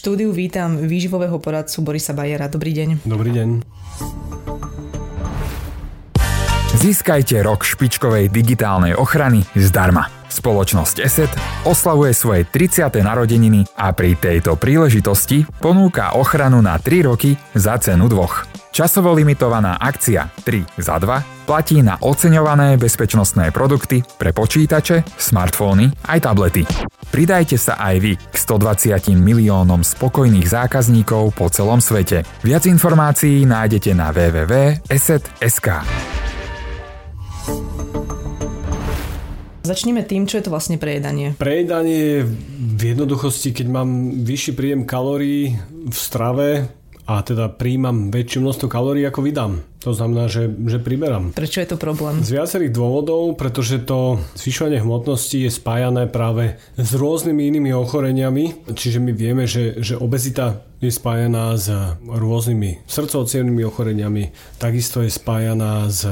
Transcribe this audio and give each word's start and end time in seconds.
štúdiu 0.00 0.32
vítam 0.32 0.80
výživového 0.80 1.36
poradcu 1.36 1.84
Borisa 1.84 2.16
Bajera. 2.16 2.48
Dobrý 2.48 2.72
deň. 2.72 3.04
Dobrý 3.04 3.36
deň. 3.36 3.48
Získajte 6.80 7.36
rok 7.44 7.60
špičkovej 7.68 8.32
digitálnej 8.32 8.96
ochrany 8.96 9.44
zdarma. 9.52 10.08
Spoločnosť 10.32 10.96
ESET 11.04 11.28
oslavuje 11.68 12.16
svoje 12.16 12.48
30. 12.48 12.88
narodeniny 13.04 13.68
a 13.76 13.92
pri 13.92 14.16
tejto 14.16 14.56
príležitosti 14.56 15.44
ponúka 15.60 16.16
ochranu 16.16 16.64
na 16.64 16.80
3 16.80 17.04
roky 17.04 17.36
za 17.52 17.76
cenu 17.76 18.08
dvoch. 18.08 18.49
Časovo 18.70 19.10
limitovaná 19.10 19.82
akcia 19.82 20.30
3 20.46 20.78
za 20.78 21.02
2 21.02 21.42
platí 21.42 21.82
na 21.82 21.98
oceňované 21.98 22.78
bezpečnostné 22.78 23.50
produkty 23.50 23.98
pre 24.14 24.30
počítače, 24.30 25.02
smartfóny 25.18 25.90
aj 26.06 26.18
tablety. 26.22 26.62
Pridajte 27.10 27.58
sa 27.58 27.74
aj 27.82 27.96
vy 27.98 28.12
k 28.14 28.36
120 28.38 29.18
miliónom 29.18 29.82
spokojných 29.82 30.46
zákazníkov 30.46 31.34
po 31.34 31.50
celom 31.50 31.82
svete. 31.82 32.22
Viac 32.46 32.70
informácií 32.70 33.42
nájdete 33.42 33.90
na 33.90 34.14
www.eset.sk. 34.14 35.68
Začneme 39.66 40.06
tým, 40.06 40.30
čo 40.30 40.38
je 40.38 40.46
to 40.46 40.54
vlastne 40.54 40.78
prejedanie. 40.78 41.34
Prejedanie 41.34 42.22
v 42.78 42.80
jednoduchosti, 42.94 43.50
keď 43.50 43.66
mám 43.66 44.22
vyšší 44.22 44.54
príjem 44.54 44.82
kalórií 44.86 45.58
v 45.90 45.96
strave, 45.98 46.70
a 47.10 47.26
teda 47.26 47.50
príjmam 47.50 48.14
väčšie 48.14 48.38
množstvo 48.38 48.70
kalórií 48.70 49.02
ako 49.02 49.26
vydám. 49.26 49.52
To 49.82 49.90
znamená, 49.90 50.30
že, 50.30 50.46
že 50.46 50.78
priberám. 50.78 51.34
Prečo 51.34 51.58
je 51.58 51.74
to 51.74 51.80
problém? 51.80 52.22
Z 52.22 52.38
viacerých 52.38 52.70
dôvodov, 52.70 53.34
pretože 53.34 53.82
to 53.82 54.22
zvyšovanie 54.38 54.78
hmotnosti 54.78 55.34
je 55.34 55.50
spájané 55.50 56.06
práve 56.06 56.62
s 56.78 56.90
rôznymi 56.94 57.50
inými 57.50 57.74
ochoreniami. 57.74 58.70
Čiže 58.70 59.02
my 59.02 59.10
vieme, 59.10 59.50
že, 59.50 59.82
že 59.82 59.98
obezita 59.98 60.62
je 60.78 60.92
spájaná 60.94 61.58
s 61.58 61.66
rôznymi 61.98 62.86
srdcovo 62.86 63.26
ochoreniami, 63.66 64.30
takisto 64.62 65.02
je 65.02 65.10
spájaná 65.10 65.90
s 65.90 66.06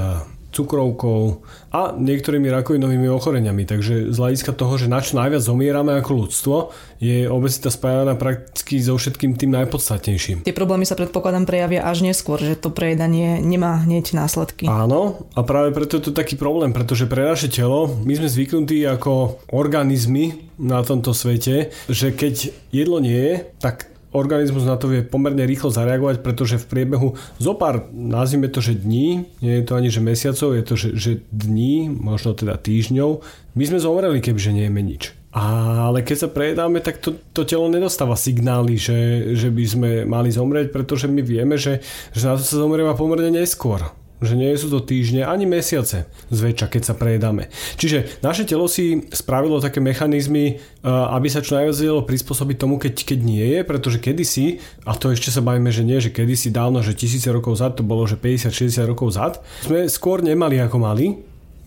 cukrovkou 0.49 1.45
a 1.69 1.93
niektorými 1.93 2.49
rakovinovými 2.49 3.09
ochoreniami. 3.13 3.69
Takže 3.69 4.09
z 4.09 4.17
hľadiska 4.17 4.57
toho, 4.57 4.81
že 4.81 4.89
na 4.89 5.05
čo 5.05 5.21
najviac 5.21 5.45
zomierame 5.45 5.93
ako 6.01 6.25
ľudstvo, 6.25 6.57
je 6.99 7.29
obezita 7.29 7.69
spájana 7.69 8.17
prakticky 8.17 8.81
so 8.81 8.97
všetkým 8.97 9.37
tým 9.37 9.53
najpodstatnejším. 9.53 10.49
Tie 10.49 10.57
problémy 10.57 10.89
sa 10.89 10.97
predpokladám 10.97 11.45
prejavia 11.45 11.85
až 11.85 12.03
neskôr, 12.03 12.41
že 12.41 12.57
to 12.57 12.73
prejedanie 12.73 13.45
nemá 13.45 13.85
hneď 13.85 14.17
následky. 14.17 14.65
Áno, 14.65 15.29
a 15.37 15.45
práve 15.45 15.77
preto 15.77 16.01
je 16.01 16.09
to 16.09 16.13
taký 16.17 16.41
problém, 16.41 16.73
pretože 16.73 17.05
pre 17.05 17.29
naše 17.29 17.53
telo 17.53 17.87
my 18.09 18.17
sme 18.17 18.29
zvyknutí 18.33 18.89
ako 18.89 19.45
organizmy 19.53 20.49
na 20.57 20.81
tomto 20.81 21.13
svete, 21.13 21.71
že 21.87 22.11
keď 22.11 22.51
jedlo 22.73 22.99
nie 22.99 23.15
je, 23.15 23.35
tak 23.61 23.98
organizmus 24.13 24.65
na 24.65 24.81
to 24.81 24.89
vie 24.89 25.05
pomerne 25.05 25.45
rýchlo 25.45 25.69
zareagovať, 25.69 26.25
pretože 26.25 26.57
v 26.57 26.69
priebehu 26.69 27.09
zo 27.37 27.53
pár, 27.53 27.89
nazvime 27.93 28.49
to, 28.49 28.65
že 28.65 28.79
dní, 28.79 29.29
nie 29.45 29.55
je 29.61 29.65
to 29.65 29.77
ani 29.77 29.89
že 29.93 30.01
mesiacov, 30.01 30.49
je 30.57 30.65
to, 30.65 30.75
že, 30.75 30.89
že 30.97 31.13
dní, 31.29 31.93
možno 31.93 32.33
teda 32.33 32.57
týždňov, 32.57 33.21
my 33.53 33.63
sme 33.65 33.79
zomreli, 33.83 34.25
kebyže 34.25 34.57
nejeme 34.57 34.81
nič. 34.81 35.13
Ale 35.29 36.01
keď 36.01 36.17
sa 36.17 36.29
prejedáme, 36.33 36.81
tak 36.81 37.05
to, 37.05 37.21
to 37.37 37.45
telo 37.45 37.69
nedostáva 37.69 38.17
signály, 38.17 38.81
že, 38.81 39.33
že 39.37 39.53
by 39.53 39.65
sme 39.69 39.91
mali 40.09 40.33
zomrieť, 40.33 40.73
pretože 40.73 41.05
my 41.05 41.21
vieme, 41.21 41.61
že, 41.61 41.85
že 42.17 42.25
na 42.25 42.41
to 42.41 42.43
sa 42.43 42.65
zomrieva 42.65 42.97
pomerne 42.97 43.29
neskôr 43.29 43.93
že 44.19 44.35
nie 44.35 44.51
sú 44.59 44.71
to 44.71 44.83
týždne 44.83 45.23
ani 45.27 45.47
mesiace 45.47 46.11
zväčša, 46.31 46.67
keď 46.67 46.83
sa 46.83 46.95
prejedáme. 46.99 47.51
Čiže 47.79 48.21
naše 48.23 48.43
telo 48.45 48.67
si 48.67 49.07
spravilo 49.15 49.63
také 49.63 49.79
mechanizmy, 49.79 50.57
eh, 50.57 50.89
aby 50.89 51.29
sa 51.31 51.43
čo 51.43 51.59
najviac 51.59 51.77
vedelo 51.79 52.03
prispôsobiť 52.03 52.57
tomu, 52.59 52.77
keď, 52.83 52.95
keď 53.15 53.19
nie 53.23 53.47
je, 53.59 53.61
pretože 53.63 54.03
kedysi, 54.03 54.59
a 54.83 54.95
to 54.99 55.15
ešte 55.15 55.31
sa 55.31 55.43
bavíme, 55.45 55.71
že 55.71 55.87
nie, 55.87 56.03
že 56.03 56.11
kedysi 56.11 56.51
dávno, 56.51 56.83
že 56.83 56.99
tisíce 56.99 57.31
rokov 57.31 57.63
zad, 57.63 57.79
to 57.79 57.87
bolo, 57.87 58.07
že 58.07 58.19
50-60 58.19 58.91
rokov 58.91 59.15
zad, 59.15 59.39
sme 59.63 59.87
skôr 59.87 60.23
nemali 60.23 60.59
ako 60.59 60.79
mali, 60.83 61.07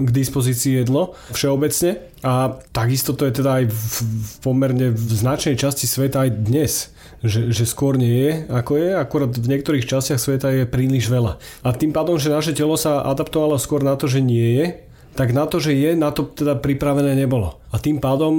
k 0.02 0.10
dispozícii 0.10 0.82
jedlo 0.82 1.14
všeobecne 1.30 2.02
a 2.26 2.58
takisto 2.74 3.14
to 3.14 3.30
je 3.30 3.38
teda 3.38 3.62
aj 3.62 3.66
v, 3.70 3.86
v 4.02 4.32
pomerne 4.42 4.88
v 4.90 5.12
značnej 5.14 5.54
časti 5.54 5.86
sveta 5.86 6.26
aj 6.26 6.30
dnes 6.42 6.90
že, 7.22 7.54
že 7.54 7.70
skôr 7.70 7.98
nie 7.98 8.28
je, 8.28 8.32
ako 8.50 8.72
je, 8.78 8.90
akurát 8.98 9.32
v 9.32 9.52
niektorých 9.58 9.86
častiach 9.86 10.18
sveta 10.18 10.50
je 10.52 10.66
príliš 10.66 11.08
veľa. 11.08 11.38
A 11.62 11.70
tým 11.74 11.94
pádom, 11.94 12.18
že 12.18 12.34
naše 12.34 12.58
telo 12.58 12.74
sa 12.78 13.06
adaptovalo 13.06 13.62
skôr 13.62 13.86
na 13.86 13.94
to, 13.94 14.10
že 14.10 14.26
nie 14.26 14.58
je, 14.58 14.66
tak 15.12 15.36
na 15.36 15.44
to, 15.44 15.60
že 15.60 15.76
je, 15.76 15.92
na 15.94 16.10
to 16.16 16.24
teda 16.24 16.56
pripravené 16.56 17.20
nebolo. 17.20 17.60
A 17.70 17.78
tým 17.84 18.00
pádom 18.00 18.34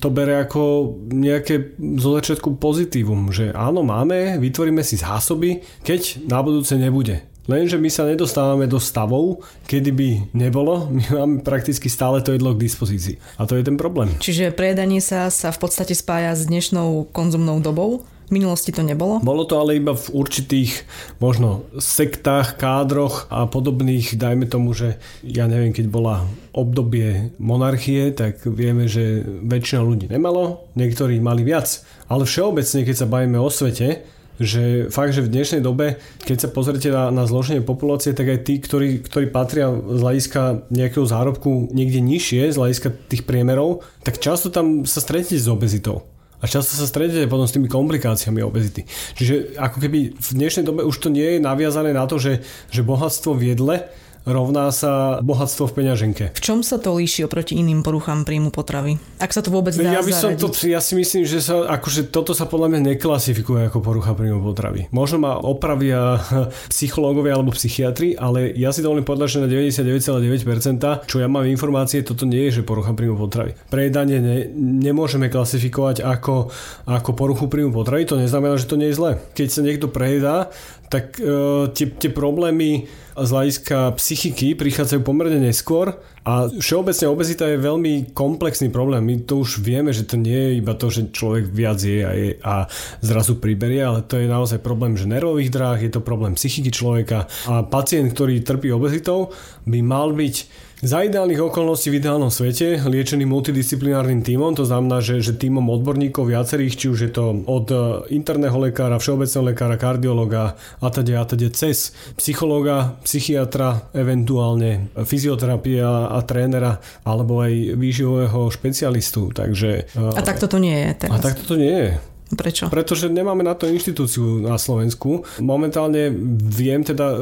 to 0.00 0.08
bere 0.08 0.40
ako 0.40 0.94
nejaké 1.12 1.76
zo 2.00 2.16
začiatku 2.16 2.56
pozitívum, 2.56 3.28
že 3.28 3.52
áno, 3.52 3.84
máme, 3.84 4.40
vytvoríme 4.40 4.80
si 4.80 4.96
zásoby, 4.96 5.60
keď 5.84 6.24
na 6.24 6.40
budúce 6.40 6.74
nebude. 6.80 7.28
Lenže 7.44 7.76
my 7.76 7.92
sa 7.92 8.08
nedostávame 8.08 8.64
do 8.64 8.80
stavov, 8.80 9.44
kedy 9.68 9.90
by 9.92 10.08
nebolo, 10.32 10.88
my 10.88 11.04
máme 11.12 11.34
prakticky 11.44 11.92
stále 11.92 12.24
to 12.24 12.32
jedlo 12.32 12.56
k 12.56 12.64
dispozícii. 12.64 13.20
A 13.36 13.44
to 13.44 13.60
je 13.60 13.68
ten 13.68 13.76
problém. 13.76 14.16
Čiže 14.16 14.48
prejedanie 14.56 15.04
sa 15.04 15.28
sa 15.28 15.52
v 15.52 15.60
podstate 15.60 15.92
spája 15.92 16.32
s 16.32 16.48
dnešnou 16.48 17.12
konzumnou 17.12 17.60
dobou 17.60 18.08
v 18.28 18.30
minulosti 18.32 18.72
to 18.72 18.80
nebolo? 18.80 19.20
Bolo 19.20 19.44
to 19.44 19.60
ale 19.60 19.76
iba 19.76 19.92
v 19.92 20.06
určitých 20.12 20.88
možno 21.20 21.68
sektách, 21.76 22.56
kádroch 22.56 23.28
a 23.28 23.44
podobných, 23.44 24.16
dajme 24.16 24.48
tomu, 24.48 24.72
že 24.72 24.96
ja 25.20 25.44
neviem, 25.44 25.76
keď 25.76 25.86
bola 25.92 26.24
obdobie 26.56 27.34
monarchie, 27.36 28.14
tak 28.16 28.40
vieme, 28.48 28.88
že 28.88 29.24
väčšina 29.24 29.80
ľudí 29.84 30.06
nemalo, 30.08 30.70
niektorí 30.78 31.20
mali 31.20 31.44
viac. 31.44 31.84
Ale 32.08 32.24
všeobecne, 32.24 32.86
keď 32.86 32.96
sa 32.96 33.10
bavíme 33.10 33.36
o 33.36 33.50
svete, 33.52 34.06
že 34.40 34.90
fakt, 34.90 35.14
že 35.14 35.22
v 35.22 35.30
dnešnej 35.30 35.62
dobe, 35.62 36.02
keď 36.26 36.46
sa 36.46 36.48
pozrite 36.50 36.90
na, 36.90 37.10
na 37.14 37.22
zloženie 37.26 37.62
populácie, 37.62 38.10
tak 38.10 38.26
aj 38.26 38.40
tí, 38.42 38.58
ktorí, 38.58 39.06
ktorí 39.06 39.30
patria 39.30 39.70
z 39.70 40.00
hľadiska 40.02 40.70
nejakého 40.74 41.06
zárobku 41.06 41.70
niekde 41.70 42.02
nižšie, 42.02 42.50
z 42.50 42.58
hľadiska 42.58 42.88
tých 43.06 43.22
priemerov, 43.22 43.86
tak 44.02 44.18
často 44.18 44.50
tam 44.50 44.82
sa 44.82 44.98
stretnete 44.98 45.38
s 45.38 45.46
obezitou. 45.46 46.02
A 46.44 46.50
často 46.50 46.76
sa 46.76 46.84
stretnete 46.84 47.24
potom 47.24 47.48
s 47.48 47.56
tými 47.56 47.72
komplikáciami 47.72 48.44
obezity. 48.44 48.84
Čiže 49.16 49.56
ako 49.56 49.80
keby 49.80 50.12
v 50.12 50.28
dnešnej 50.36 50.68
dobe 50.68 50.84
už 50.84 51.00
to 51.00 51.08
nie 51.08 51.24
je 51.24 51.38
naviazané 51.40 51.96
na 51.96 52.04
to, 52.04 52.20
že, 52.20 52.44
že 52.68 52.84
bohatstvo 52.84 53.32
v 53.32 53.56
jedle, 53.56 53.88
rovná 54.24 54.72
sa 54.72 55.20
bohatstvo 55.20 55.68
v 55.70 55.72
peňaženke. 55.84 56.24
V 56.32 56.40
čom 56.40 56.64
sa 56.64 56.80
to 56.80 56.96
líši 56.96 57.28
oproti 57.28 57.60
iným 57.60 57.84
poruchám 57.84 58.24
príjmu 58.24 58.48
potravy? 58.48 58.96
Ak 59.20 59.36
sa 59.36 59.44
to 59.44 59.52
vôbec 59.52 59.76
dá 59.76 60.00
ja 60.00 60.00
by 60.00 60.12
som 60.12 60.32
to, 60.34 60.48
ja 60.64 60.80
si 60.80 60.96
myslím, 60.96 61.28
že 61.28 61.44
sa, 61.44 61.68
akože 61.68 62.08
toto 62.08 62.32
sa 62.32 62.48
podľa 62.48 62.74
mňa 62.74 62.80
neklasifikuje 62.96 63.68
ako 63.68 63.84
porucha 63.84 64.16
príjmu 64.16 64.40
potravy. 64.40 64.88
Možno 64.90 65.20
ma 65.20 65.36
opravia 65.36 66.18
psychológovia 66.72 67.36
alebo 67.36 67.52
psychiatri, 67.52 68.16
ale 68.16 68.56
ja 68.56 68.72
si 68.72 68.80
dovolím 68.80 69.04
povedať, 69.04 69.38
že 69.38 69.42
na 69.44 69.48
99,9%, 69.48 71.04
čo 71.04 71.16
ja 71.20 71.28
mám 71.28 71.44
informácie, 71.44 72.00
toto 72.00 72.24
nie 72.24 72.48
je, 72.48 72.60
že 72.60 72.62
porucha 72.66 72.96
príjmu 72.96 73.20
potravy. 73.20 73.52
Prejedanie 73.68 74.18
ne, 74.18 74.38
nemôžeme 74.80 75.28
klasifikovať 75.28 76.00
ako, 76.00 76.48
ako 76.88 77.10
poruchu 77.12 77.46
príjmu 77.52 77.76
potravy, 77.76 78.08
to 78.08 78.16
neznamená, 78.16 78.56
že 78.56 78.68
to 78.68 78.80
nie 78.80 78.88
je 78.88 78.96
zle. 78.96 79.12
Keď 79.36 79.48
sa 79.52 79.60
niekto 79.60 79.92
prejedá, 79.92 80.48
tak 80.88 81.18
uh, 81.18 81.68
tie, 81.74 81.90
tie 81.90 82.10
problémy 82.12 82.86
z 83.14 83.28
hľadiska 83.30 83.94
psychiky 83.94 84.58
prichádzajú 84.58 85.00
pomerne 85.06 85.38
neskôr 85.38 85.94
a 86.26 86.50
všeobecne 86.50 87.06
obezita 87.06 87.46
je 87.46 87.62
veľmi 87.62 88.10
komplexný 88.10 88.74
problém. 88.74 89.06
My 89.06 89.22
to 89.22 89.46
už 89.46 89.62
vieme, 89.62 89.94
že 89.94 90.02
to 90.02 90.18
nie 90.18 90.34
je 90.34 90.50
iba 90.58 90.74
to, 90.74 90.90
že 90.90 91.14
človek 91.14 91.46
viac 91.46 91.78
je 91.78 92.02
a, 92.02 92.12
je 92.16 92.30
a 92.42 92.66
zrazu 93.04 93.38
priberie, 93.38 93.84
ale 93.86 94.02
to 94.02 94.18
je 94.18 94.26
naozaj 94.26 94.58
problém 94.58 94.98
že 94.98 95.06
nervových 95.06 95.52
dráh, 95.54 95.78
je 95.78 95.92
to 95.94 96.02
problém 96.02 96.34
psychiky 96.34 96.74
človeka 96.74 97.30
a 97.46 97.62
pacient, 97.62 98.10
ktorý 98.16 98.42
trpí 98.42 98.74
obezitou, 98.74 99.30
by 99.68 99.78
mal 99.84 100.10
byť 100.10 100.34
za 100.82 101.06
ideálnych 101.06 101.38
okolností 101.38 101.94
v 101.94 102.02
ideálnom 102.02 102.32
svete 102.32 102.82
liečený 102.82 103.28
multidisciplinárnym 103.28 104.26
tímom, 104.26 104.58
to 104.58 104.66
znamená, 104.66 104.98
že, 104.98 105.22
že 105.22 105.36
tímom 105.36 105.62
odborníkov 105.70 106.28
viacerých, 106.28 106.74
či 106.74 106.86
už 106.90 106.98
je 107.08 107.12
to 107.14 107.24
od 107.46 107.66
e, 107.70 107.76
interného 108.10 108.56
lekára, 108.58 108.98
všeobecného 108.98 109.54
lekára, 109.54 109.76
kardiologa 109.78 110.58
a 110.82 110.86
teda 110.90 111.22
a 111.22 111.24
teda 111.24 111.48
cez 111.54 111.94
psychológa, 112.18 112.98
psychiatra, 113.06 113.92
eventuálne 113.94 114.90
fyzioterapia 114.98 116.10
a 116.10 116.18
trénera 116.26 116.82
alebo 117.06 117.44
aj 117.44 117.78
výživového 117.78 118.50
špecialistu. 118.50 119.30
Takže, 119.30 119.94
a 119.94 120.20
takto 120.22 120.50
to 120.50 120.58
nie 120.58 120.74
je 120.74 121.06
teraz. 121.06 121.14
A 121.14 121.22
takto 121.22 121.42
to 121.44 121.54
nie 121.54 121.74
je. 121.74 122.13
Prečo? 122.32 122.72
Pretože 122.72 123.12
nemáme 123.12 123.44
na 123.44 123.52
to 123.52 123.68
inštitúciu 123.68 124.40
na 124.40 124.56
Slovensku. 124.56 125.28
Momentálne 125.44 126.08
viem, 126.48 126.80
teda 126.80 127.12
e, 127.12 127.16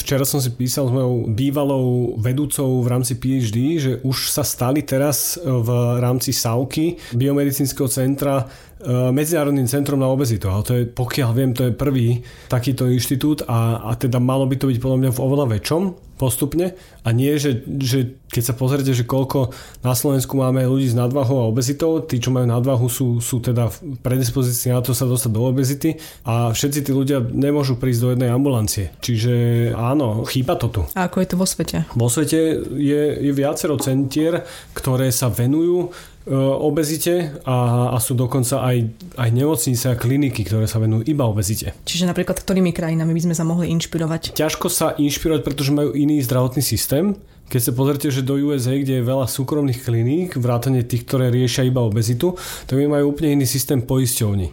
včera 0.00 0.24
som 0.24 0.40
si 0.40 0.48
písal 0.48 0.88
s 0.88 0.92
mojou 0.96 1.28
bývalou 1.28 2.16
vedúcou 2.16 2.80
v 2.80 2.88
rámci 2.88 3.20
PhD, 3.20 3.76
že 3.76 3.92
už 4.00 4.32
sa 4.32 4.40
stali 4.40 4.80
teraz 4.80 5.36
v 5.44 6.00
rámci 6.00 6.32
SAUKY 6.32 7.12
biomedicínskeho 7.12 7.88
centra 7.92 8.48
Medzinárodným 8.86 9.66
centrom 9.66 9.98
na 9.98 10.06
obezitu, 10.06 10.46
ale 10.46 10.62
to 10.62 10.72
je, 10.78 10.82
pokiaľ 10.86 11.30
viem, 11.34 11.50
to 11.50 11.66
je 11.66 11.72
prvý 11.74 12.22
takýto 12.46 12.86
inštitút 12.86 13.42
a, 13.50 13.82
a 13.82 13.98
teda 13.98 14.22
malo 14.22 14.46
by 14.46 14.54
to 14.54 14.70
byť 14.70 14.78
podľa 14.78 14.98
mňa 15.02 15.10
v 15.10 15.22
oveľa 15.22 15.46
väčšom 15.58 15.82
postupne 16.16 16.72
a 17.04 17.08
nie, 17.12 17.36
že, 17.36 17.60
že 17.66 18.16
keď 18.32 18.42
sa 18.42 18.54
pozrite, 18.56 18.96
že 18.96 19.04
koľko 19.04 19.52
na 19.84 19.92
Slovensku 19.92 20.32
máme 20.32 20.64
ľudí 20.64 20.88
s 20.88 20.96
nadvahou 20.96 21.44
a 21.44 21.50
obezitou, 21.50 22.00
tí, 22.00 22.16
čo 22.16 22.32
majú 22.32 22.48
nadvahu, 22.48 22.88
sú, 22.88 23.20
sú 23.20 23.44
teda 23.44 23.68
v 23.68 24.00
predispozícii 24.00 24.72
na 24.72 24.80
to 24.80 24.96
sa 24.96 25.04
dostať 25.04 25.30
do 25.30 25.44
obezity 25.44 26.00
a 26.24 26.56
všetci 26.56 26.88
tí 26.88 26.90
ľudia 26.96 27.20
nemôžu 27.20 27.76
prísť 27.76 28.00
do 28.00 28.08
jednej 28.16 28.32
ambulancie. 28.32 28.96
Čiže 29.04 29.34
áno, 29.76 30.24
chýba 30.24 30.56
to 30.56 30.72
tu. 30.72 30.82
A 30.96 31.10
ako 31.10 31.20
je 31.20 31.28
to 31.28 31.36
vo 31.36 31.46
svete? 31.46 31.76
Vo 31.92 32.08
svete 32.08 32.64
je, 32.80 33.02
je 33.20 33.32
viacero 33.36 33.76
centier, 33.76 34.40
ktoré 34.72 35.12
sa 35.12 35.28
venujú 35.28 35.92
E, 35.92 36.15
obezite 36.34 37.38
a, 37.46 37.90
a 37.94 37.98
sú 38.02 38.18
dokonca 38.18 38.58
aj, 38.58 38.76
aj 39.14 39.30
nemocnice 39.30 39.94
a 39.94 39.94
kliniky, 39.94 40.42
ktoré 40.42 40.66
sa 40.66 40.82
venujú 40.82 41.06
iba 41.06 41.22
obezite. 41.22 41.70
Čiže 41.86 42.10
napríklad 42.10 42.42
ktorými 42.42 42.74
krajinami 42.74 43.14
by 43.14 43.30
sme 43.30 43.34
sa 43.38 43.46
mohli 43.46 43.70
inšpirovať? 43.70 44.34
Ťažko 44.34 44.66
sa 44.66 44.98
inšpirovať, 44.98 45.46
pretože 45.46 45.70
majú 45.70 45.94
iný 45.94 46.18
zdravotný 46.26 46.66
systém. 46.66 47.14
Keď 47.46 47.60
sa 47.62 47.72
pozrite, 47.78 48.10
že 48.10 48.26
do 48.26 48.34
USA, 48.42 48.74
kde 48.74 48.98
je 48.98 49.06
veľa 49.06 49.30
súkromných 49.30 49.86
kliník, 49.86 50.34
vrátane 50.34 50.82
tých, 50.82 51.06
ktoré 51.06 51.30
riešia 51.30 51.62
iba 51.62 51.86
obezitu, 51.86 52.34
tak 52.66 52.74
my 52.74 52.98
majú 52.98 53.14
úplne 53.14 53.38
iný 53.38 53.46
systém 53.46 53.78
poisťovní. 53.86 54.50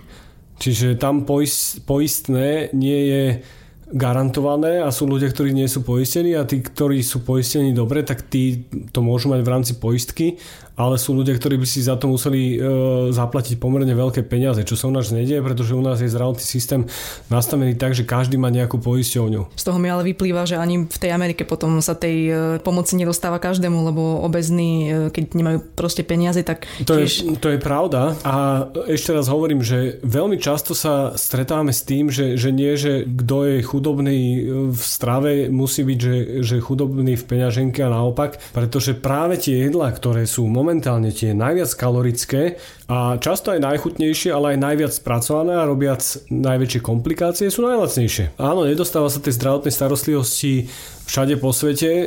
Čiže 0.61 1.01
tam 1.01 1.25
poist, 1.25 1.81
poistné 1.89 2.69
nie 2.77 2.99
je 3.09 3.23
garantované 3.93 4.81
a 4.81 4.89
sú 4.89 5.05
ľudia, 5.05 5.29
ktorí 5.29 5.53
nie 5.53 5.69
sú 5.69 5.85
poistení 5.85 6.33
a 6.33 6.45
tí, 6.49 6.65
ktorí 6.65 7.05
sú 7.05 7.21
poistení 7.21 7.77
dobre, 7.77 8.01
tak 8.01 8.25
tí 8.25 8.65
to 8.89 9.05
môžu 9.05 9.29
mať 9.29 9.41
v 9.45 9.51
rámci 9.53 9.73
poistky 9.77 10.41
ale 10.73 10.97
sú 10.97 11.13
ľudia, 11.13 11.37
ktorí 11.37 11.61
by 11.61 11.67
si 11.69 11.85
za 11.85 11.93
to 11.95 12.09
museli 12.09 12.57
e, 12.57 12.67
zaplatiť 13.13 13.61
pomerne 13.61 13.93
veľké 13.93 14.25
peniaze, 14.25 14.65
čo 14.65 14.73
sa 14.73 14.89
u 14.89 14.93
nás 14.93 15.13
nedie, 15.13 15.37
pretože 15.37 15.77
u 15.77 15.83
nás 15.85 16.01
je 16.01 16.09
zdravotný 16.09 16.41
systém 16.41 16.81
nastavený 17.29 17.77
tak, 17.77 17.93
že 17.93 18.07
každý 18.07 18.41
má 18.41 18.49
nejakú 18.49 18.81
poisťovňu. 18.81 19.53
Z 19.53 19.63
toho 19.63 19.77
mi 19.77 19.93
ale 19.93 20.01
vyplýva, 20.13 20.49
že 20.49 20.57
ani 20.57 20.89
v 20.89 20.97
tej 20.97 21.13
Amerike 21.13 21.45
potom 21.45 21.77
sa 21.79 21.93
tej 21.93 22.17
e, 22.25 22.31
pomoci 22.61 22.97
nedostáva 22.97 23.37
každému, 23.37 23.93
lebo 23.93 24.25
obezní, 24.25 24.71
e, 24.89 25.13
keď 25.13 25.23
nemajú 25.37 25.57
proste 25.77 26.01
peniaze, 26.01 26.41
tak 26.41 26.65
to, 26.81 26.97
tiež... 26.97 27.11
je, 27.21 27.37
to 27.37 27.53
je 27.53 27.59
pravda 27.61 28.17
a 28.25 28.65
ešte 28.89 29.13
raz 29.13 29.29
hovorím, 29.29 29.61
že 29.61 30.01
veľmi 30.01 30.41
často 30.41 30.73
sa 30.73 31.13
stretávame 31.13 31.69
s 31.69 31.85
tým, 31.85 32.09
že, 32.09 32.33
že 32.33 32.49
nie, 32.49 32.73
že 32.73 33.05
kto 33.05 33.37
je 33.45 33.57
chudobný 33.61 34.17
e, 34.17 34.39
v 34.73 34.81
strave, 34.81 35.53
musí 35.53 35.85
byť, 35.85 35.99
že, 36.01 36.15
že 36.41 36.55
chudobný 36.57 37.13
v 37.13 37.23
peňaženke 37.29 37.85
a 37.85 37.93
naopak, 37.93 38.41
pretože 38.57 38.97
práve 38.97 39.37
tie 39.37 39.69
jedlá, 39.69 39.93
ktoré 39.93 40.25
sú 40.25 40.49
momentálne 40.63 41.12
tie 41.12 41.36
najviac 41.36 41.75
kalorické 41.75 42.56
a 42.88 43.19
často 43.19 43.51
aj 43.51 43.60
najchutnejšie, 43.60 44.31
ale 44.31 44.56
aj 44.56 44.63
najviac 44.63 44.92
spracované 44.95 45.60
a 45.60 45.68
robiac 45.68 46.00
najväčšie 46.31 46.80
komplikácie 46.80 47.51
sú 47.51 47.68
najlacnejšie. 47.68 48.39
Áno, 48.39 48.63
nedostáva 48.63 49.12
sa 49.12 49.19
tej 49.19 49.36
zdravotnej 49.36 49.75
starostlivosti 49.75 50.71
všade 51.04 51.36
po 51.36 51.51
svete 51.51 51.92
e, 51.92 52.06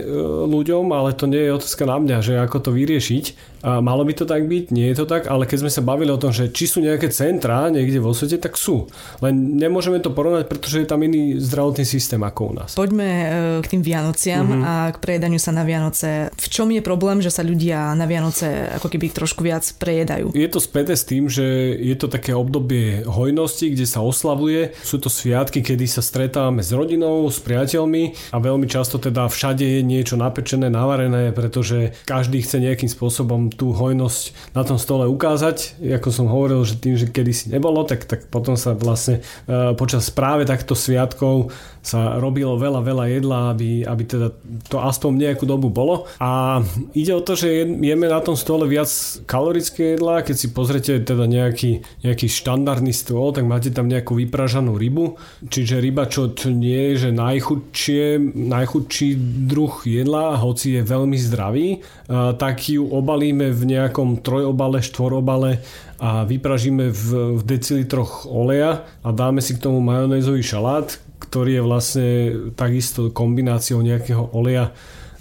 ľuďom, 0.48 0.88
ale 0.96 1.12
to 1.12 1.28
nie 1.28 1.44
je 1.44 1.56
otázka 1.60 1.84
na 1.84 2.00
mňa, 2.00 2.16
že 2.24 2.34
ako 2.40 2.58
to 2.64 2.70
vyriešiť. 2.72 3.24
Malo 3.66 4.06
by 4.06 4.14
to 4.14 4.30
tak 4.30 4.46
byť, 4.46 4.70
nie 4.70 4.86
je 4.94 5.02
to 5.02 5.10
tak, 5.10 5.26
ale 5.26 5.42
keď 5.42 5.66
sme 5.66 5.74
sa 5.74 5.82
bavili 5.82 6.14
o 6.14 6.22
tom, 6.22 6.30
že 6.30 6.54
či 6.54 6.70
sú 6.70 6.78
nejaké 6.78 7.10
centrá 7.10 7.66
niekde 7.66 7.98
vo 7.98 8.14
svete, 8.14 8.38
tak 8.38 8.54
sú. 8.54 8.86
Len 9.18 9.58
nemôžeme 9.58 9.98
to 9.98 10.14
porovnať, 10.14 10.46
pretože 10.46 10.86
je 10.86 10.88
tam 10.88 11.02
iný 11.02 11.42
zdravotný 11.42 11.82
systém 11.82 12.22
ako 12.22 12.40
u 12.46 12.52
nás. 12.62 12.78
Poďme 12.78 13.08
e, 13.10 13.26
k 13.66 13.66
tým 13.74 13.82
Vianociam 13.82 14.46
uh-huh. 14.46 14.62
a 14.62 14.74
k 14.94 15.02
prejedaniu 15.02 15.42
sa 15.42 15.50
na 15.50 15.66
Vianoce. 15.66 16.30
V 16.30 16.46
čom 16.46 16.70
je 16.70 16.78
problém, 16.78 17.18
že 17.18 17.34
sa 17.34 17.42
ľudia 17.42 17.90
na 17.98 18.06
Vianoce 18.06 18.70
ako 18.78 18.86
keby 18.86 19.10
trošku 19.10 19.42
viac 19.42 19.66
prejedajú? 19.82 20.30
Je 20.30 20.46
to 20.46 20.62
späté 20.62 20.94
s 20.94 21.02
tým, 21.02 21.26
že 21.26 21.42
je 21.74 21.96
to 21.98 22.06
také 22.06 22.38
obdobie 22.38 23.02
hojnosti, 23.02 23.74
kde 23.74 23.86
sa 23.88 23.98
oslavuje. 23.98 24.78
Sú 24.86 25.02
to 25.02 25.10
sviatky, 25.10 25.66
kedy 25.66 25.90
sa 25.90 26.06
stretávame 26.06 26.62
s 26.62 26.70
rodinou, 26.70 27.26
s 27.26 27.42
priateľmi 27.42 28.30
a 28.30 28.38
veľmi 28.38 28.70
často 28.70 29.02
teda 29.02 29.26
všade 29.26 29.66
je 29.66 29.80
niečo 29.82 30.14
napečené, 30.14 30.70
navarené, 30.70 31.34
pretože 31.34 31.98
každý 32.06 32.46
chce 32.46 32.62
nejakým 32.62 32.86
spôsobom 32.86 33.55
tú 33.56 33.72
hojnosť 33.72 34.52
na 34.52 34.62
tom 34.62 34.76
stole 34.76 35.08
ukázať. 35.08 35.80
Ako 35.98 36.12
som 36.12 36.28
hovoril, 36.28 36.62
že 36.62 36.76
tým, 36.76 37.00
že 37.00 37.08
kedysi 37.08 37.50
nebolo, 37.50 37.82
tak, 37.88 38.04
tak 38.04 38.28
potom 38.28 38.54
sa 38.54 38.76
vlastne 38.76 39.24
e, 39.48 39.72
počas 39.74 40.12
práve 40.12 40.44
takto 40.44 40.76
sviatkov 40.76 41.50
sa 41.86 42.18
robilo 42.18 42.58
veľa, 42.58 42.82
veľa 42.82 43.04
jedla, 43.14 43.38
aby, 43.54 43.86
aby 43.86 44.02
teda 44.02 44.34
to 44.66 44.82
aspoň 44.82 45.30
nejakú 45.30 45.46
dobu 45.46 45.70
bolo. 45.70 46.10
A 46.18 46.58
ide 46.98 47.14
o 47.14 47.22
to, 47.22 47.38
že 47.38 47.62
jeme 47.62 48.10
na 48.10 48.18
tom 48.18 48.34
stole 48.34 48.66
viac 48.66 48.90
kalorické 49.22 49.94
jedlá. 49.94 50.26
Keď 50.26 50.34
si 50.34 50.48
pozrete 50.50 50.98
teda 50.98 51.30
nejaký, 51.30 51.86
nejaký 52.02 52.26
štandardný 52.26 52.90
stôl, 52.90 53.30
tak 53.30 53.46
máte 53.46 53.70
tam 53.70 53.86
nejakú 53.86 54.18
vypražanú 54.18 54.74
rybu. 54.74 55.14
Čiže 55.46 55.78
ryba, 55.78 56.10
čo, 56.10 56.34
čo 56.34 56.50
nie 56.50 56.90
je, 56.90 57.06
že 57.06 57.10
najchudšie, 57.14 58.34
najchudší 58.34 59.08
druh 59.46 59.78
jedla, 59.86 60.42
hoci 60.42 60.74
je 60.74 60.82
veľmi 60.82 61.14
zdravý, 61.14 61.86
tak 62.10 62.66
ju 62.66 62.82
obalíme 62.82 63.45
v 63.50 63.62
nejakom 63.76 64.22
trojobale, 64.22 64.82
štvorobale 64.82 65.60
a 65.98 66.24
vypražíme 66.24 66.90
v, 66.92 67.08
v 67.36 67.42
decilitroch 67.42 68.26
oleja 68.28 68.86
a 69.02 69.08
dáme 69.10 69.42
si 69.42 69.56
k 69.56 69.62
tomu 69.62 69.80
majonézový 69.82 70.42
šalát, 70.42 70.98
ktorý 71.22 71.60
je 71.60 71.62
vlastne 71.62 72.08
takisto 72.54 73.08
kombináciou 73.10 73.80
nejakého 73.80 74.30
oleja, 74.36 74.72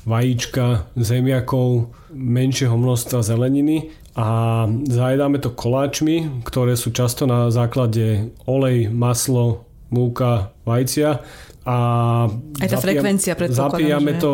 vajíčka, 0.05 0.85
zemiakov, 0.93 1.89
menšieho 2.13 2.77
množstva 2.77 3.25
zeleniny 3.25 3.89
a 4.13 4.63
zajedáme 4.85 5.41
to 5.41 5.51
koláčmi, 5.51 6.45
ktoré 6.45 6.77
sú 6.77 6.93
často 6.93 7.25
na 7.27 7.49
základe 7.49 8.31
olej, 8.45 8.87
maslo, 8.93 9.65
múka, 9.89 10.55
vajcia 10.63 11.25
a 11.65 11.77
aj 12.61 12.67
tá 12.69 12.77
zapíjam, 12.77 12.85
frekvencia 12.85 13.33
zapíjame 13.49 14.11
že? 14.15 14.21
to 14.21 14.31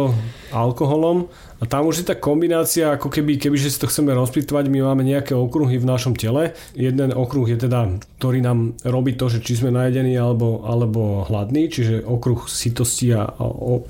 alkoholom 0.52 1.32
a 1.58 1.64
tam 1.66 1.88
už 1.88 2.04
je 2.04 2.06
tá 2.12 2.16
kombinácia, 2.20 2.94
ako 2.94 3.08
keby, 3.10 3.40
kebyže 3.42 3.72
si 3.72 3.82
to 3.82 3.90
chceme 3.90 4.12
rozpitvať, 4.12 4.68
my 4.70 4.80
máme 4.86 5.04
nejaké 5.08 5.34
okruhy 5.34 5.80
v 5.80 5.90
našom 5.90 6.14
tele. 6.14 6.54
Jeden 6.76 7.16
okruh 7.16 7.48
je 7.50 7.58
teda, 7.68 7.98
ktorý 8.20 8.40
nám 8.44 8.76
robí 8.86 9.16
to, 9.16 9.32
že 9.32 9.42
či 9.42 9.62
sme 9.62 9.74
najedení 9.74 10.18
alebo, 10.20 10.64
alebo 10.68 11.26
hladní, 11.26 11.72
čiže 11.72 12.06
okruh 12.06 12.46
sitosti 12.46 13.14
a 13.16 13.30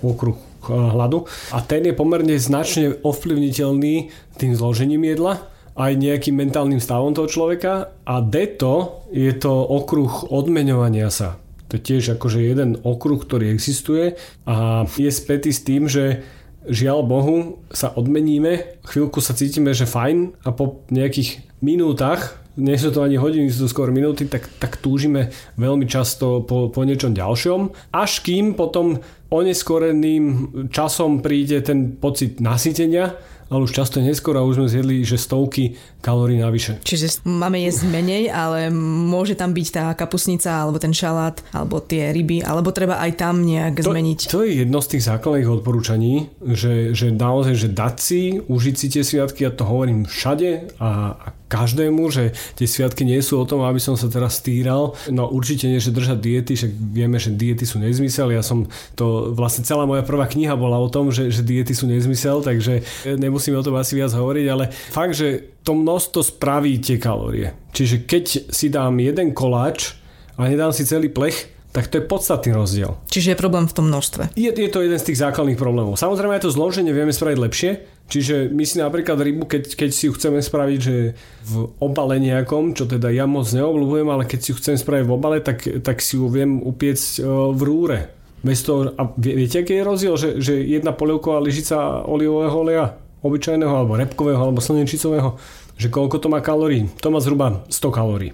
okruh 0.01 0.37
hladu. 0.69 1.25
A 1.51 1.59
ten 1.65 1.81
je 1.81 1.97
pomerne 1.97 2.37
značne 2.37 2.93
ovplyvniteľný 3.01 4.13
tým 4.37 4.51
zložením 4.53 5.09
jedla 5.09 5.49
aj 5.71 5.95
nejakým 5.95 6.35
mentálnym 6.35 6.83
stavom 6.83 7.15
toho 7.15 7.31
človeka 7.31 7.95
a 8.03 8.19
deto 8.19 9.07
je 9.15 9.31
to 9.31 9.49
okruh 9.49 10.27
odmeňovania 10.29 11.07
sa. 11.07 11.39
To 11.71 11.79
je 11.79 11.87
tiež 11.87 12.19
akože 12.19 12.43
jeden 12.43 12.75
okruh, 12.83 13.23
ktorý 13.23 13.47
existuje 13.47 14.19
a 14.43 14.83
je 14.91 15.07
spätý 15.07 15.55
s 15.55 15.63
tým, 15.63 15.87
že 15.87 16.19
žiaľ 16.67 17.05
Bohu 17.05 17.63
sa 17.73 17.89
odmeníme, 17.93 18.81
chvíľku 18.85 19.23
sa 19.23 19.33
cítime, 19.33 19.73
že 19.73 19.89
fajn 19.89 20.45
a 20.45 20.49
po 20.53 20.85
nejakých 20.93 21.41
minútach, 21.61 22.41
nie 22.59 22.75
sú 22.75 22.91
to 22.91 23.01
ani 23.01 23.15
hodiny, 23.15 23.47
sú 23.47 23.65
to 23.65 23.71
skôr 23.71 23.95
minúty, 23.95 24.27
tak, 24.27 24.43
tak 24.59 24.75
túžime 24.83 25.31
veľmi 25.55 25.87
často 25.87 26.43
po, 26.43 26.67
po 26.67 26.83
niečom 26.83 27.15
ďalšom, 27.15 27.91
až 27.95 28.11
kým 28.21 28.59
potom 28.59 28.99
oneskoreným 29.31 30.23
časom 30.67 31.23
príde 31.23 31.63
ten 31.63 31.95
pocit 31.95 32.43
nasytenia, 32.43 33.15
ale 33.51 33.67
už 33.67 33.75
často 33.75 33.99
neskôr 33.99 34.39
a 34.39 34.47
už 34.47 34.63
sme 34.63 34.67
zjedli, 34.71 34.95
že 35.03 35.19
stovky 35.19 35.75
kalórií 35.99 36.39
navyše. 36.39 36.79
Čiže 36.87 37.27
máme 37.27 37.59
jesť 37.59 37.91
menej, 37.91 38.31
ale 38.31 38.71
môže 38.71 39.35
tam 39.35 39.51
byť 39.51 39.67
tá 39.75 39.85
kapusnica, 39.91 40.63
alebo 40.63 40.79
ten 40.79 40.95
šalát, 40.95 41.43
alebo 41.51 41.83
tie 41.83 42.15
ryby, 42.15 42.39
alebo 42.39 42.71
treba 42.71 43.03
aj 43.03 43.19
tam 43.19 43.43
nejak 43.43 43.83
to, 43.83 43.91
zmeniť. 43.91 44.19
To 44.31 44.47
je 44.47 44.63
jedno 44.63 44.79
z 44.79 44.97
tých 44.97 45.03
základných 45.11 45.51
odporúčaní, 45.51 46.31
že, 46.55 46.95
že 46.95 47.11
naozaj, 47.11 47.55
že 47.59 47.67
dať 47.67 47.95
si, 47.99 48.21
užiť 48.39 48.75
si 48.79 48.87
tie 48.87 49.03
sviatky, 49.03 49.43
ja 49.43 49.51
to 49.51 49.67
hovorím 49.67 50.07
všade 50.07 50.79
a, 50.79 51.19
a 51.19 51.27
každému, 51.51 52.07
že 52.07 52.31
tie 52.55 52.63
sviatky 52.63 53.03
nie 53.03 53.19
sú 53.19 53.43
o 53.43 53.45
tom, 53.45 53.67
aby 53.67 53.83
som 53.83 53.99
sa 53.99 54.07
teraz 54.07 54.39
stýral. 54.39 54.95
No 55.11 55.27
určite 55.27 55.67
nie, 55.67 55.83
že 55.83 55.91
držať 55.91 56.17
diety, 56.23 56.55
však 56.55 56.71
vieme, 56.71 57.19
že 57.19 57.35
diety 57.35 57.67
sú 57.67 57.83
nezmysel. 57.83 58.31
Ja 58.31 58.39
som 58.39 58.71
to, 58.95 59.35
vlastne 59.35 59.67
celá 59.67 59.83
moja 59.83 60.07
prvá 60.07 60.31
kniha 60.31 60.55
bola 60.55 60.79
o 60.79 60.87
tom, 60.87 61.11
že, 61.11 61.27
že 61.27 61.43
diety 61.43 61.75
sú 61.75 61.91
nezmysel, 61.91 62.39
takže 62.39 62.87
nemusíme 63.19 63.59
o 63.59 63.65
tom 63.65 63.75
asi 63.75 63.99
viac 63.99 64.15
hovoriť, 64.15 64.45
ale 64.47 64.71
fakt, 64.71 65.19
že 65.19 65.59
to 65.67 65.75
množstvo 65.75 66.23
spraví 66.23 66.79
tie 66.79 66.95
kalórie. 66.95 67.51
Čiže 67.75 68.07
keď 68.07 68.25
si 68.49 68.71
dám 68.71 68.97
jeden 69.03 69.35
koláč 69.35 69.99
a 70.39 70.47
nedám 70.47 70.71
si 70.71 70.87
celý 70.87 71.11
plech, 71.11 71.51
tak 71.71 71.87
to 71.87 72.03
je 72.03 72.03
podstatný 72.03 72.51
rozdiel. 72.51 72.99
Čiže 73.07 73.31
je 73.31 73.37
problém 73.39 73.63
v 73.63 73.75
tom 73.75 73.87
množstve. 73.87 74.35
Je, 74.35 74.51
je 74.51 74.69
to 74.71 74.83
jeden 74.83 74.99
z 74.99 75.07
tých 75.07 75.23
základných 75.23 75.55
problémov. 75.55 75.95
Samozrejme 75.95 76.35
aj 76.35 76.43
to 76.43 76.51
zloženie 76.51 76.91
vieme 76.91 77.15
spraviť 77.15 77.37
lepšie, 77.39 77.71
čiže 78.11 78.51
my 78.51 78.67
si 78.67 78.83
napríklad 78.83 79.15
rybu, 79.15 79.47
keď, 79.47 79.79
keď 79.79 79.89
si 79.95 80.11
ju 80.11 80.13
chceme 80.13 80.43
spraviť 80.43 80.79
že 80.83 81.15
v 81.47 81.53
obale 81.79 82.19
nejakom, 82.19 82.75
čo 82.75 82.83
teda 82.83 83.07
ja 83.07 83.23
moc 83.23 83.47
neobľúbujem, 83.47 84.07
ale 84.11 84.27
keď 84.27 84.39
si 84.43 84.47
ju 84.51 84.59
chcem 84.59 84.75
spraviť 84.75 85.05
v 85.07 85.15
obale, 85.15 85.39
tak, 85.39 85.63
tak 85.79 86.03
si 86.03 86.19
ju 86.19 86.27
viem 86.27 86.59
upiecť 86.59 87.23
e, 87.23 87.31
v 87.55 87.61
rúre. 87.63 87.99
Bez 88.43 88.67
toho, 88.67 88.91
a 88.99 89.07
viete, 89.15 89.63
aký 89.63 89.79
je 89.79 89.87
rozdiel, 89.87 90.15
že, 90.19 90.29
že 90.43 90.53
jedna 90.59 90.91
polievková 90.91 91.39
lyžica 91.39 92.03
olivového 92.03 92.57
oleja, 92.57 92.85
obyčajného, 93.21 93.71
alebo 93.71 93.95
repkového, 93.95 94.41
alebo 94.41 94.59
slnečicového, 94.59 95.37
že 95.77 95.87
koľko 95.87 96.17
to 96.19 96.27
má 96.27 96.41
kalórií? 96.43 96.89
To 97.05 97.13
má 97.13 97.21
zhruba 97.21 97.63
100 97.69 97.93
kalórií. 97.93 98.33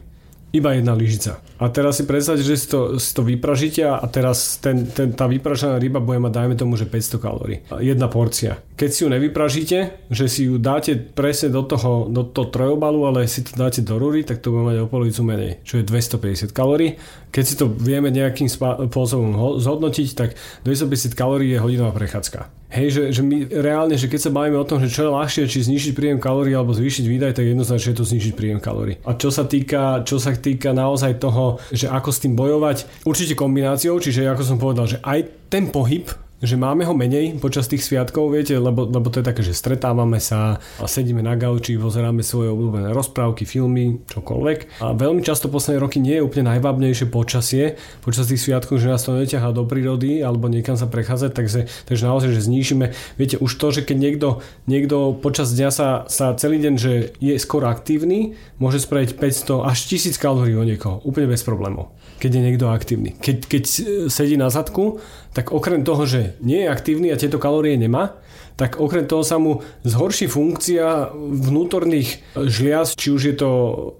Iba 0.58 0.74
jedna 0.74 0.98
lyžica. 0.98 1.40
A 1.58 1.70
teraz 1.74 1.98
si 1.98 2.06
predstavte, 2.06 2.46
že 2.46 2.58
si 2.58 2.68
to, 2.70 3.02
si 3.02 3.12
to 3.18 3.26
vypražíte 3.26 3.82
a 3.82 4.06
teraz 4.10 4.62
ten, 4.62 4.86
ten, 4.90 5.10
tá 5.14 5.26
vypražená 5.26 5.82
ryba 5.82 5.98
bude 5.98 6.22
mať, 6.22 6.34
dajme 6.34 6.56
tomu, 6.58 6.78
že 6.78 6.86
500 6.86 7.18
kalórií. 7.18 7.58
Jedna 7.82 8.10
porcia. 8.10 8.62
Keď 8.78 8.90
si 8.94 9.00
ju 9.02 9.10
nevypražíte, 9.10 9.78
že 10.14 10.26
si 10.30 10.46
ju 10.46 10.62
dáte 10.62 10.94
presne 10.94 11.50
do 11.50 11.66
toho, 11.66 12.06
do 12.10 12.22
toho 12.30 12.54
trojobalu, 12.54 13.10
ale 13.10 13.26
si 13.26 13.42
to 13.42 13.58
dáte 13.58 13.82
do 13.82 13.98
rúry, 13.98 14.22
tak 14.22 14.42
to 14.42 14.54
bude 14.54 14.70
mať 14.70 14.86
o 14.86 14.92
polovicu 14.92 15.22
menej, 15.26 15.66
čo 15.66 15.82
je 15.82 15.84
250 15.86 16.54
kalórií. 16.54 17.02
Keď 17.34 17.44
si 17.44 17.56
to 17.58 17.66
vieme 17.70 18.14
nejakým 18.14 18.46
spôsobom 18.50 19.58
zhodnotiť, 19.58 20.08
tak 20.14 20.38
250 20.62 21.18
kalórií 21.18 21.58
je 21.58 21.62
hodinová 21.62 21.90
prechádzka. 21.94 22.67
Hej, 22.68 23.00
že, 23.00 23.04
že 23.16 23.22
my 23.24 23.48
reálne, 23.48 23.96
že 23.96 24.12
keď 24.12 24.28
sa 24.28 24.36
bavíme 24.36 24.60
o 24.60 24.68
tom, 24.68 24.84
že 24.84 24.92
čo 24.92 25.08
je 25.08 25.16
ľahšie, 25.16 25.48
či 25.48 25.64
znižiť 25.64 25.96
príjem 25.96 26.20
kalórií 26.20 26.52
alebo 26.52 26.76
zvýšiť 26.76 27.06
výdaj, 27.08 27.40
tak 27.40 27.48
jednoznačne 27.48 27.96
je 27.96 28.00
to 28.04 28.10
znižiť 28.12 28.34
príjem 28.36 28.60
kalórií. 28.60 29.00
A 29.08 29.16
čo 29.16 29.32
sa 29.32 29.48
týka, 29.48 30.04
čo 30.04 30.20
sa 30.20 30.36
týka 30.36 30.76
naozaj 30.76 31.16
toho, 31.16 31.64
že 31.72 31.88
ako 31.88 32.10
s 32.12 32.20
tým 32.20 32.36
bojovať, 32.36 33.08
určite 33.08 33.40
kombináciou, 33.40 34.04
čiže 34.04 34.28
ako 34.28 34.44
som 34.44 34.60
povedal, 34.60 34.84
že 34.84 35.00
aj 35.00 35.48
ten 35.48 35.72
pohyb 35.72 36.12
že 36.38 36.53
máme 36.53 36.86
ho 36.86 36.94
menej 36.94 37.41
počas 37.41 37.65
tých 37.65 37.82
sviatkov, 37.82 38.29
viete, 38.29 38.53
lebo, 38.53 38.86
lebo 38.86 39.10
to 39.10 39.22
je 39.22 39.25
také, 39.25 39.41
že 39.41 39.58
stretávame 39.58 40.22
sa 40.22 40.62
a 40.77 40.86
sedíme 40.86 41.25
na 41.25 41.34
gauči, 41.34 41.82
pozeráme 41.82 42.22
svoje 42.22 42.53
obľúbené 42.53 42.94
rozprávky, 42.94 43.50
filmy, 43.50 44.06
čokoľvek. 44.06 44.82
A 44.86 44.94
veľmi 44.94 45.25
často 45.25 45.50
posledné 45.50 45.82
roky 45.82 45.98
nie 45.98 46.22
je 46.22 46.25
úplne 46.25 46.53
najvábnejšie 46.53 47.10
počasie 47.10 47.82
počas 48.06 48.29
tých 48.29 48.41
sviatkov, 48.41 48.77
že 48.77 48.94
nás 48.94 49.01
to 49.01 49.17
neťahá 49.17 49.50
do 49.50 49.65
prírody 49.65 50.22
alebo 50.22 50.46
niekam 50.46 50.77
sa 50.77 50.86
prechádzať, 50.86 51.32
takže, 51.34 51.62
takže 51.89 52.03
naozaj, 52.06 52.29
že 52.38 52.46
znížime. 52.46 52.94
Viete, 53.17 53.41
už 53.41 53.51
to, 53.58 53.74
že 53.74 53.82
keď 53.82 53.98
niekto, 53.98 54.27
niekto 54.70 55.17
počas 55.17 55.50
dňa 55.58 55.70
sa, 55.74 56.06
sa 56.06 56.38
celý 56.38 56.62
deň, 56.62 56.74
že 56.77 57.17
je 57.17 57.34
skoro 57.41 57.65
aktívny, 57.65 58.38
môže 58.62 58.86
spraviť 58.86 59.17
500 59.17 59.65
až 59.65 59.77
1000 59.89 60.22
kalórií 60.22 60.53
o 60.53 60.62
niekoho, 60.62 61.01
úplne 61.01 61.34
bez 61.34 61.41
problémov 61.41 61.98
keď 62.18 62.30
je 62.34 62.46
niekto 62.46 62.66
aktívny. 62.70 63.14
Keď, 63.18 63.38
keď 63.46 63.64
sedí 64.10 64.36
na 64.36 64.50
zadku, 64.50 65.00
tak 65.34 65.54
okrem 65.54 65.86
toho, 65.86 66.04
že 66.10 66.38
nie 66.42 66.66
je 66.66 66.72
aktívny 66.74 67.14
a 67.14 67.20
tieto 67.20 67.38
kalórie 67.38 67.78
nemá, 67.78 68.18
tak 68.58 68.82
okrem 68.82 69.06
toho 69.06 69.22
sa 69.22 69.38
mu 69.38 69.62
zhorší 69.86 70.26
funkcia 70.26 71.14
vnútorných 71.14 72.26
žliaz, 72.34 72.98
či 72.98 73.14
už 73.14 73.22
je 73.22 73.36
to 73.38 73.50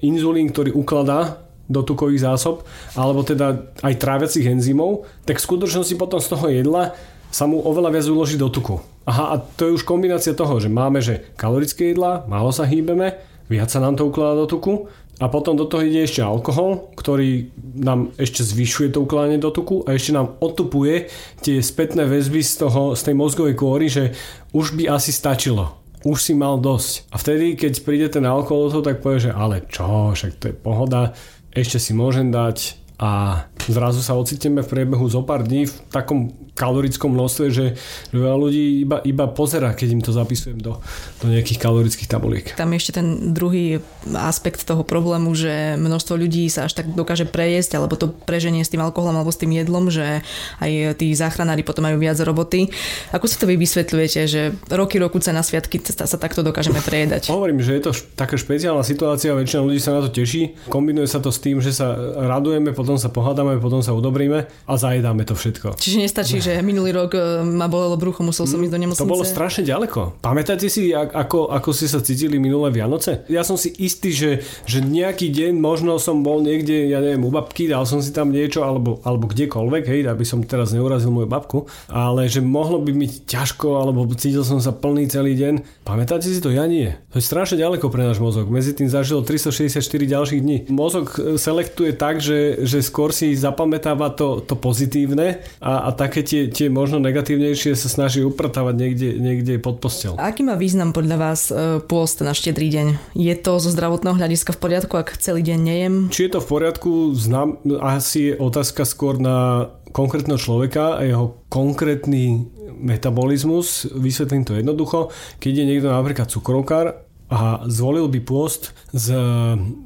inzulín, 0.02 0.50
ktorý 0.50 0.74
ukladá 0.74 1.46
do 1.70 1.86
tukových 1.86 2.26
zásob, 2.26 2.66
alebo 2.98 3.22
teda 3.22 3.70
aj 3.86 4.00
tráviacich 4.02 4.50
enzymov, 4.50 5.06
tak 5.28 5.38
v 5.38 5.46
skutočnosti 5.46 5.94
potom 6.00 6.18
z 6.18 6.28
toho 6.32 6.46
jedla 6.50 6.98
sa 7.30 7.44
mu 7.46 7.60
oveľa 7.60 7.92
viac 7.92 8.08
uloží 8.08 8.40
do 8.40 8.48
tuku. 8.48 8.80
Aha, 9.04 9.36
a 9.36 9.40
to 9.40 9.70
je 9.70 9.76
už 9.78 9.84
kombinácia 9.84 10.32
toho, 10.32 10.58
že 10.64 10.72
máme, 10.72 11.04
že 11.04 11.28
kalorické 11.36 11.92
jedla, 11.92 12.24
málo 12.26 12.56
sa 12.56 12.64
hýbeme, 12.64 13.20
viac 13.48 13.72
sa 13.72 13.80
nám 13.84 13.96
to 13.96 14.08
ukladá 14.08 14.44
do 14.44 14.48
tuku 14.48 14.88
a 15.18 15.26
potom 15.34 15.58
do 15.58 15.66
toho 15.66 15.82
ide 15.82 16.06
ešte 16.06 16.22
alkohol, 16.22 16.94
ktorý 16.94 17.50
nám 17.82 18.14
ešte 18.22 18.46
zvyšuje 18.46 18.94
to 18.94 19.02
ukladanie 19.02 19.42
do 19.42 19.50
tuku 19.50 19.82
a 19.90 19.98
ešte 19.98 20.14
nám 20.14 20.38
otupuje 20.38 21.10
tie 21.42 21.58
spätné 21.58 22.06
väzby 22.06 22.46
z, 22.46 22.68
toho, 22.68 22.94
z 22.94 23.02
tej 23.02 23.16
mozgovej 23.18 23.56
kôry, 23.58 23.90
že 23.90 24.14
už 24.54 24.78
by 24.78 24.94
asi 24.94 25.10
stačilo. 25.10 25.74
Už 26.06 26.22
si 26.22 26.38
mal 26.38 26.62
dosť. 26.62 27.10
A 27.10 27.18
vtedy, 27.18 27.58
keď 27.58 27.74
príde 27.82 28.08
ten 28.14 28.30
alkohol 28.30 28.70
do 28.70 28.80
toho, 28.80 28.88
tak 28.94 29.02
povie, 29.02 29.28
že 29.28 29.34
ale 29.34 29.66
čo, 29.66 30.14
však 30.14 30.38
to 30.38 30.54
je 30.54 30.56
pohoda, 30.56 31.18
ešte 31.50 31.82
si 31.82 31.98
môžem 31.98 32.30
dať 32.30 32.87
a 32.98 33.46
zrazu 33.70 34.02
sa 34.02 34.18
ocitneme 34.18 34.66
v 34.66 34.72
priebehu 34.74 35.06
zo 35.06 35.22
pár 35.22 35.46
dní 35.46 35.70
v 35.70 35.74
takom 35.94 36.34
kalorickom 36.58 37.14
množstve, 37.14 37.46
že, 37.54 37.66
veľa 38.10 38.38
ľudí 38.42 38.82
iba, 38.82 38.98
iba 39.06 39.30
pozera, 39.30 39.78
keď 39.78 39.90
im 39.94 40.02
to 40.02 40.10
zapisujem 40.10 40.58
do, 40.58 40.82
do 41.22 41.30
nejakých 41.30 41.62
kalorických 41.62 42.10
tabuliek. 42.10 42.46
Tam 42.58 42.74
je 42.74 42.82
ešte 42.82 42.98
ten 42.98 43.38
druhý 43.38 43.78
aspekt 44.18 44.66
toho 44.66 44.82
problému, 44.82 45.38
že 45.38 45.78
množstvo 45.78 46.18
ľudí 46.18 46.50
sa 46.50 46.66
až 46.66 46.82
tak 46.82 46.98
dokáže 46.98 47.30
prejesť, 47.30 47.78
alebo 47.78 47.94
to 47.94 48.10
preženie 48.10 48.66
s 48.66 48.74
tým 48.74 48.82
alkoholom 48.82 49.14
alebo 49.22 49.30
s 49.30 49.38
tým 49.38 49.54
jedlom, 49.54 49.94
že 49.94 50.26
aj 50.58 50.98
tí 50.98 51.14
záchranári 51.14 51.62
potom 51.62 51.86
majú 51.86 52.02
viac 52.02 52.18
roboty. 52.26 52.74
Ako 53.14 53.30
si 53.30 53.38
to 53.38 53.46
vy 53.46 53.54
vysvetľujete, 53.62 54.20
že 54.26 54.42
roky, 54.74 54.98
roku 54.98 55.22
na 55.30 55.46
sviatky 55.46 55.78
sa 55.86 56.18
takto 56.18 56.42
dokážeme 56.42 56.82
prejedať? 56.82 57.30
Hovorím, 57.30 57.62
že 57.62 57.78
je 57.78 57.84
to 57.86 57.92
taká 58.18 58.40
špeciálna 58.40 58.82
situácia, 58.82 59.38
väčšina 59.38 59.62
ľudí 59.62 59.78
sa 59.78 59.94
na 59.94 60.02
to 60.02 60.10
teší. 60.10 60.58
Kombinuje 60.72 61.06
sa 61.06 61.22
to 61.22 61.30
s 61.30 61.38
tým, 61.38 61.62
že 61.62 61.76
sa 61.76 61.94
radujeme, 62.18 62.74
potom 62.88 62.96
sa 63.04 63.12
pohádame, 63.12 63.60
potom 63.60 63.84
sa 63.84 63.92
udobríme 63.92 64.48
a 64.48 64.74
zajedáme 64.80 65.28
to 65.28 65.36
všetko. 65.36 65.76
Čiže 65.76 66.08
nestačí, 66.08 66.40
že 66.40 66.64
minulý 66.64 66.96
rok 66.96 67.20
e, 67.20 67.44
ma 67.44 67.68
bolelo 67.68 68.00
brucho, 68.00 68.24
musel 68.24 68.48
som 68.48 68.64
ísť 68.64 68.72
do 68.72 68.80
nemocnice. 68.80 69.04
To 69.04 69.12
bolo 69.12 69.28
strašne 69.28 69.68
ďaleko. 69.68 70.24
Pamätáte 70.24 70.72
si, 70.72 70.96
ako, 70.96 71.52
ako 71.52 71.70
ste 71.76 71.92
sa 71.92 72.00
cítili 72.00 72.40
minulé 72.40 72.72
Vianoce? 72.72 73.28
Ja 73.28 73.44
som 73.44 73.60
si 73.60 73.76
istý, 73.76 74.16
že, 74.16 74.48
že 74.64 74.80
nejaký 74.80 75.28
deň 75.36 75.60
možno 75.60 76.00
som 76.00 76.24
bol 76.24 76.40
niekde, 76.40 76.88
ja 76.88 77.04
neviem, 77.04 77.28
u 77.28 77.28
babky, 77.28 77.68
dal 77.68 77.84
som 77.84 78.00
si 78.00 78.16
tam 78.16 78.32
niečo, 78.32 78.64
alebo, 78.64 79.04
alebo 79.04 79.28
kdekoľvek, 79.28 79.84
hej, 79.84 80.08
aby 80.08 80.24
som 80.24 80.40
teraz 80.48 80.72
neurazil 80.72 81.12
moju 81.12 81.28
babku, 81.28 81.68
ale 81.92 82.32
že 82.32 82.40
mohlo 82.40 82.80
by 82.80 82.96
mi 82.96 83.12
ťažko, 83.12 83.84
alebo 83.84 84.08
cítil 84.16 84.48
som 84.48 84.64
sa 84.64 84.72
plný 84.72 85.12
celý 85.12 85.36
deň. 85.36 85.84
Pamätáte 85.84 86.32
si 86.32 86.40
to? 86.40 86.56
Ja 86.56 86.64
nie. 86.64 86.96
To 87.12 87.20
je 87.20 87.28
strašne 87.28 87.60
ďaleko 87.60 87.92
pre 87.92 88.08
náš 88.08 88.24
mozog. 88.24 88.48
Medzi 88.48 88.72
tým 88.72 88.88
zažilo 88.88 89.28
364 89.28 89.84
ďalších 90.08 90.40
dní. 90.40 90.58
Mozog 90.72 91.18
e, 91.20 91.36
selektuje 91.36 91.98
tak, 91.98 92.22
že, 92.22 92.62
že 92.62 92.77
skôr 92.82 93.14
si 93.14 93.34
zapamätáva 93.36 94.14
to, 94.14 94.42
to 94.44 94.58
pozitívne 94.58 95.42
a, 95.62 95.88
a 95.88 95.90
také 95.94 96.24
tie, 96.24 96.48
tie 96.52 96.68
možno 96.68 96.98
negatívnejšie 97.04 97.74
sa 97.78 97.90
snaží 97.90 98.24
upratávať 98.24 98.76
niekde, 98.76 99.10
niekde 99.18 99.54
pod 99.62 99.80
postel. 99.80 100.18
Aký 100.18 100.44
má 100.44 100.56
význam 100.56 100.92
podľa 100.92 101.18
vás 101.18 101.50
e, 101.50 101.80
pôst 101.84 102.20
na 102.22 102.34
štedrý 102.34 102.68
deň? 102.72 102.88
Je 103.14 103.34
to 103.38 103.62
zo 103.62 103.70
zdravotného 103.72 104.18
hľadiska 104.18 104.56
v 104.56 104.62
poriadku, 104.62 104.94
ak 104.98 105.18
celý 105.18 105.46
deň 105.46 105.60
nejem? 105.60 105.94
Či 106.12 106.28
je 106.28 106.32
to 106.38 106.40
v 106.44 106.50
poriadku, 106.50 106.92
znam, 107.14 107.62
asi 107.80 108.32
je 108.32 108.40
otázka 108.40 108.84
skôr 108.84 109.18
na 109.22 109.70
konkrétneho 109.96 110.38
človeka 110.38 111.00
a 111.00 111.02
jeho 111.08 111.42
konkrétny 111.48 112.46
metabolizmus. 112.78 113.90
Vysvetlím 113.98 114.46
to 114.46 114.54
jednoducho. 114.54 115.10
Keď 115.42 115.54
je 115.54 115.66
niekto 115.66 115.90
napríklad 115.90 116.30
cukrovkár 116.30 117.07
a 117.28 117.68
zvolil 117.68 118.08
by 118.08 118.24
pôst 118.24 118.72
z, 118.96 119.12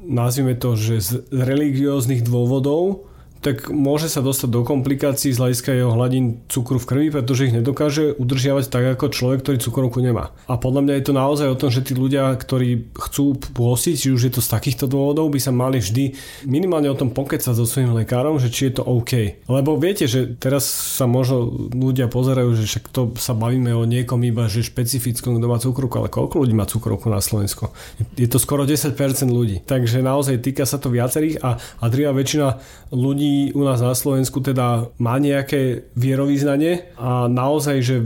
nazvime 0.06 0.54
to, 0.54 0.78
že 0.78 0.94
z 1.02 1.10
religióznych 1.34 2.22
dôvodov, 2.22 3.10
tak 3.42 3.74
môže 3.74 4.06
sa 4.06 4.22
dostať 4.22 4.48
do 4.54 4.62
komplikácií 4.62 5.34
z 5.34 5.40
hľadiska 5.42 5.74
jeho 5.74 5.90
hladín 5.90 6.46
cukru 6.46 6.78
v 6.78 6.86
krvi, 6.86 7.06
pretože 7.10 7.50
ich 7.50 7.56
nedokáže 7.58 8.14
udržiavať 8.14 8.70
tak 8.70 8.94
ako 8.94 9.10
človek, 9.10 9.42
ktorý 9.42 9.58
cukrovku 9.58 9.98
nemá. 9.98 10.30
A 10.46 10.54
podľa 10.54 10.86
mňa 10.86 10.94
je 10.94 11.04
to 11.10 11.12
naozaj 11.18 11.48
o 11.50 11.58
tom, 11.58 11.74
že 11.74 11.82
tí 11.82 11.98
ľudia, 11.98 12.30
ktorí 12.38 12.94
chcú 12.94 13.34
pôstiť, 13.34 13.94
či 13.98 14.08
už 14.14 14.30
je 14.30 14.32
to 14.38 14.40
z 14.40 14.48
takýchto 14.54 14.86
dôvodov, 14.86 15.26
by 15.26 15.42
sa 15.42 15.50
mali 15.50 15.82
vždy 15.82 16.14
minimálne 16.46 16.86
o 16.86 16.94
tom 16.94 17.10
pokecať 17.10 17.50
so 17.50 17.66
svojím 17.66 17.98
lekárom, 17.98 18.38
že 18.38 18.46
či 18.46 18.70
je 18.70 18.78
to 18.78 18.86
OK. 18.86 19.42
Lebo 19.50 19.74
viete, 19.74 20.06
že 20.06 20.38
teraz 20.38 20.62
sa 20.70 21.10
možno 21.10 21.50
ľudia 21.74 22.06
pozerajú, 22.06 22.54
že 22.54 22.70
však 22.70 22.94
to 22.94 23.10
sa 23.18 23.34
bavíme 23.34 23.74
o 23.74 23.82
niekom 23.82 24.22
iba, 24.22 24.46
že 24.46 24.62
špecifickom, 24.62 25.42
kto 25.42 25.46
má 25.50 25.58
cukrovku, 25.58 25.98
ale 25.98 26.14
koľko 26.14 26.46
ľudí 26.46 26.54
má 26.54 26.70
cukrovku 26.70 27.10
na 27.10 27.18
Slovensku? 27.18 27.74
Je 28.14 28.30
to 28.30 28.38
skoro 28.38 28.62
10% 28.62 28.94
ľudí. 29.26 29.66
Takže 29.66 29.98
naozaj 29.98 30.38
týka 30.38 30.62
sa 30.62 30.78
to 30.78 30.94
viacerých 30.94 31.42
a, 31.42 31.58
a 31.58 31.86
väčšina 31.90 32.62
ľudí 32.94 33.31
u 33.54 33.62
nás 33.64 33.80
na 33.80 33.94
Slovensku 33.96 34.40
teda 34.42 34.90
má 35.00 35.16
nejaké 35.16 35.88
vierovýznanie 35.96 36.92
a 36.98 37.26
naozaj, 37.30 37.76
že 37.80 37.96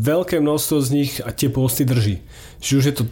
veľké 0.00 0.40
množstvo 0.40 0.76
z 0.80 0.88
nich 0.90 1.12
a 1.20 1.34
tie 1.34 1.52
posty 1.52 1.84
drží. 1.84 2.22
Či 2.60 2.76
už 2.76 2.84
je 2.92 2.94
to 2.94 3.04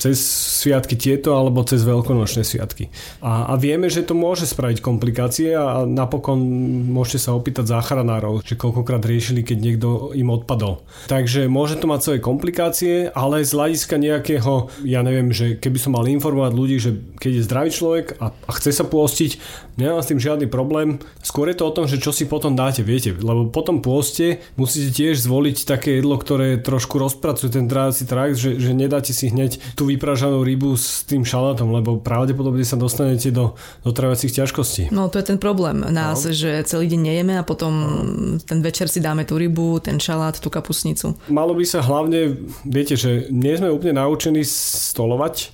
cez 0.00 0.16
sviatky 0.64 0.96
tieto 0.96 1.36
alebo 1.36 1.60
cez 1.60 1.84
veľkonočné 1.84 2.40
sviatky. 2.40 2.88
A, 3.20 3.52
a 3.52 3.60
vieme, 3.60 3.92
že 3.92 4.00
to 4.00 4.16
môže 4.16 4.48
spraviť 4.48 4.80
komplikácie 4.80 5.52
a 5.52 5.84
napokon 5.84 6.40
môžete 6.88 7.28
sa 7.28 7.36
opýtať 7.36 7.68
záchranárov, 7.68 8.40
že 8.40 8.56
koľkokrát 8.56 9.04
riešili, 9.04 9.44
keď 9.44 9.58
niekto 9.60 9.88
im 10.16 10.32
odpadol. 10.32 10.80
Takže 11.12 11.52
môže 11.52 11.76
to 11.76 11.84
mať 11.84 12.00
svoje 12.00 12.20
komplikácie, 12.24 13.12
ale 13.12 13.44
z 13.44 13.52
hľadiska 13.52 14.00
nejakého, 14.00 14.72
ja 14.88 15.04
neviem, 15.04 15.36
že 15.36 15.60
keby 15.60 15.76
som 15.76 15.92
mal 16.00 16.08
informovať 16.08 16.52
ľudí, 16.56 16.76
že 16.80 16.96
keď 17.20 17.32
je 17.36 17.46
zdravý 17.46 17.70
človek 17.76 18.16
a, 18.24 18.32
a 18.32 18.50
chce 18.56 18.72
sa 18.72 18.88
pôstiť, 18.88 19.36
nemám 19.76 20.00
s 20.00 20.08
tým 20.08 20.20
žiadny 20.20 20.48
problém. 20.48 20.96
Skôr 21.20 21.52
je 21.52 21.60
to 21.60 21.68
o 21.68 21.74
tom, 21.76 21.84
že 21.84 22.00
čo 22.00 22.08
si 22.08 22.24
potom 22.24 22.56
dáte, 22.56 22.80
viete, 22.80 23.12
lebo 23.12 23.52
potom 23.52 23.84
pôste 23.84 24.40
musíte 24.56 24.96
tiež 24.96 25.20
zvoliť 25.20 25.68
také 25.68 26.00
jedlo, 26.00 26.16
ktoré 26.16 26.56
trošku 26.56 26.96
rozpracuje 26.96 27.52
ten 27.52 27.68
trávací 27.68 28.08
trakt, 28.08 28.40
že, 28.40 28.56
že 28.56 28.72
nedá 28.72 28.94
nedáte 28.94 29.10
si 29.10 29.26
hneď 29.26 29.58
tú 29.74 29.90
vypražanú 29.90 30.46
rybu 30.46 30.78
s 30.78 31.02
tým 31.02 31.26
šalátom, 31.26 31.74
lebo 31.74 31.98
pravdepodobne 31.98 32.62
sa 32.62 32.78
dostanete 32.78 33.34
do, 33.34 33.58
do 33.82 33.90
travacích 33.90 34.30
ťažkostí. 34.38 34.94
No 34.94 35.10
to 35.10 35.18
je 35.18 35.34
ten 35.34 35.38
problém 35.42 35.82
nás, 35.90 36.22
no. 36.22 36.30
že 36.30 36.62
celý 36.62 36.86
deň 36.94 37.00
nejeme 37.02 37.34
a 37.34 37.42
potom 37.42 37.72
no. 37.74 37.90
ten 38.38 38.62
večer 38.62 38.86
si 38.86 39.02
dáme 39.02 39.26
tú 39.26 39.34
rybu, 39.34 39.82
ten 39.82 39.98
šalát, 39.98 40.38
tú 40.38 40.46
kapusnicu. 40.46 41.18
Malo 41.26 41.58
by 41.58 41.64
sa 41.66 41.82
hlavne, 41.82 42.38
viete, 42.62 42.94
že 42.94 43.26
nie 43.34 43.58
sme 43.58 43.74
úplne 43.74 43.98
naučení 43.98 44.46
stolovať, 44.46 45.50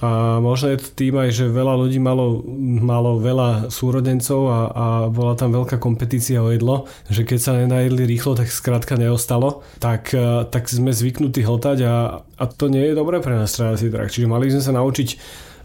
a 0.00 0.40
možno 0.40 0.72
je 0.72 0.80
to 0.80 0.88
tým 0.96 1.14
aj, 1.20 1.28
že 1.28 1.52
veľa 1.52 1.76
ľudí 1.76 2.00
malo, 2.00 2.40
malo 2.80 3.20
veľa 3.20 3.68
súrodencov 3.68 4.40
a, 4.48 4.60
a 4.72 4.86
bola 5.12 5.36
tam 5.36 5.52
veľká 5.52 5.76
kompetícia 5.76 6.40
o 6.40 6.48
jedlo, 6.48 6.88
že 7.12 7.28
keď 7.28 7.38
sa 7.38 7.52
nenajedli 7.60 8.08
rýchlo, 8.08 8.32
tak 8.32 8.48
skrátka 8.48 8.96
neostalo, 8.96 9.60
tak, 9.76 10.16
e, 10.16 10.48
tak 10.48 10.72
sme 10.72 10.96
zvyknutí 10.96 11.44
hltať 11.44 11.78
a, 11.84 12.24
a 12.24 12.44
to 12.48 12.72
nie 12.72 12.88
je 12.88 12.96
dobré 12.96 13.20
pre 13.20 13.36
nás 13.36 13.52
trávací 13.52 13.92
trakt. 13.92 14.16
Čiže 14.16 14.24
mali 14.24 14.48
sme 14.48 14.64
sa 14.64 14.72
naučiť 14.72 15.08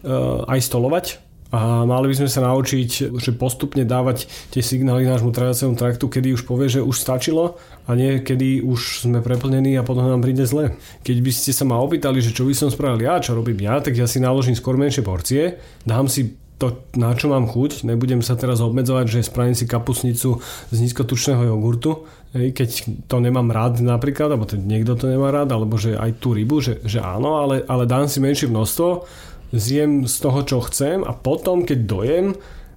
uh, 0.05 0.43
aj 0.51 0.59
stolovať, 0.59 1.05
a 1.53 1.85
mali 1.85 2.09
by 2.09 2.15
sme 2.25 2.29
sa 2.29 2.41
naučiť, 2.41 3.15
že 3.21 3.31
postupne 3.37 3.85
dávať 3.85 4.25
tie 4.49 4.65
signály 4.65 5.05
nášmu 5.05 5.29
tráviacemu 5.29 5.77
traktu, 5.77 6.09
kedy 6.09 6.33
už 6.33 6.43
povie, 6.43 6.67
že 6.67 6.81
už 6.81 6.97
stačilo 6.97 7.61
a 7.85 7.93
nie 7.93 8.19
kedy 8.25 8.65
už 8.65 9.05
sme 9.05 9.21
preplnení 9.21 9.77
a 9.77 9.85
potom 9.85 10.09
nám 10.09 10.25
príde 10.25 10.43
zle. 10.49 10.73
Keď 11.05 11.17
by 11.21 11.31
ste 11.31 11.51
sa 11.53 11.63
ma 11.63 11.77
opýtali, 11.77 12.17
že 12.17 12.33
čo 12.33 12.49
by 12.49 12.53
som 12.57 12.73
spravil 12.73 13.05
ja, 13.05 13.21
čo 13.21 13.37
robím 13.37 13.61
ja, 13.61 13.77
tak 13.77 13.93
ja 13.93 14.09
si 14.09 14.17
naložím 14.17 14.57
skôr 14.57 14.73
menšie 14.73 15.05
porcie, 15.05 15.61
dám 15.85 16.09
si 16.09 16.33
to, 16.55 16.87
na 16.95 17.11
čo 17.11 17.27
mám 17.27 17.51
chuť. 17.51 17.83
Nebudem 17.83 18.23
sa 18.23 18.39
teraz 18.39 18.63
obmedzovať, 18.63 19.05
že 19.11 19.27
spravím 19.27 19.55
si 19.55 19.67
kapusnicu 19.67 20.39
z 20.71 20.77
nízkotučného 20.79 21.51
jogurtu, 21.51 22.07
keď 22.31 22.69
to 23.07 23.17
nemám 23.19 23.51
rád 23.51 23.83
napríklad, 23.83 24.31
alebo 24.31 24.47
ten 24.47 24.63
niekto 24.63 24.95
to 24.95 25.07
nemá 25.07 25.31
rád, 25.31 25.51
alebo 25.51 25.75
že 25.75 25.95
aj 25.95 26.19
tú 26.19 26.35
rybu, 26.35 26.59
že, 26.63 26.73
že 26.83 26.99
áno, 26.99 27.43
ale, 27.43 27.63
ale 27.67 27.83
dám 27.87 28.07
si 28.07 28.23
menšie 28.23 28.47
množstvo 28.47 28.87
zjem 29.53 30.09
z 30.09 30.15
toho, 30.21 30.39
čo 30.41 30.57
chcem 30.65 31.05
a 31.05 31.13
potom, 31.13 31.67
keď 31.67 31.79
dojem, 31.85 32.25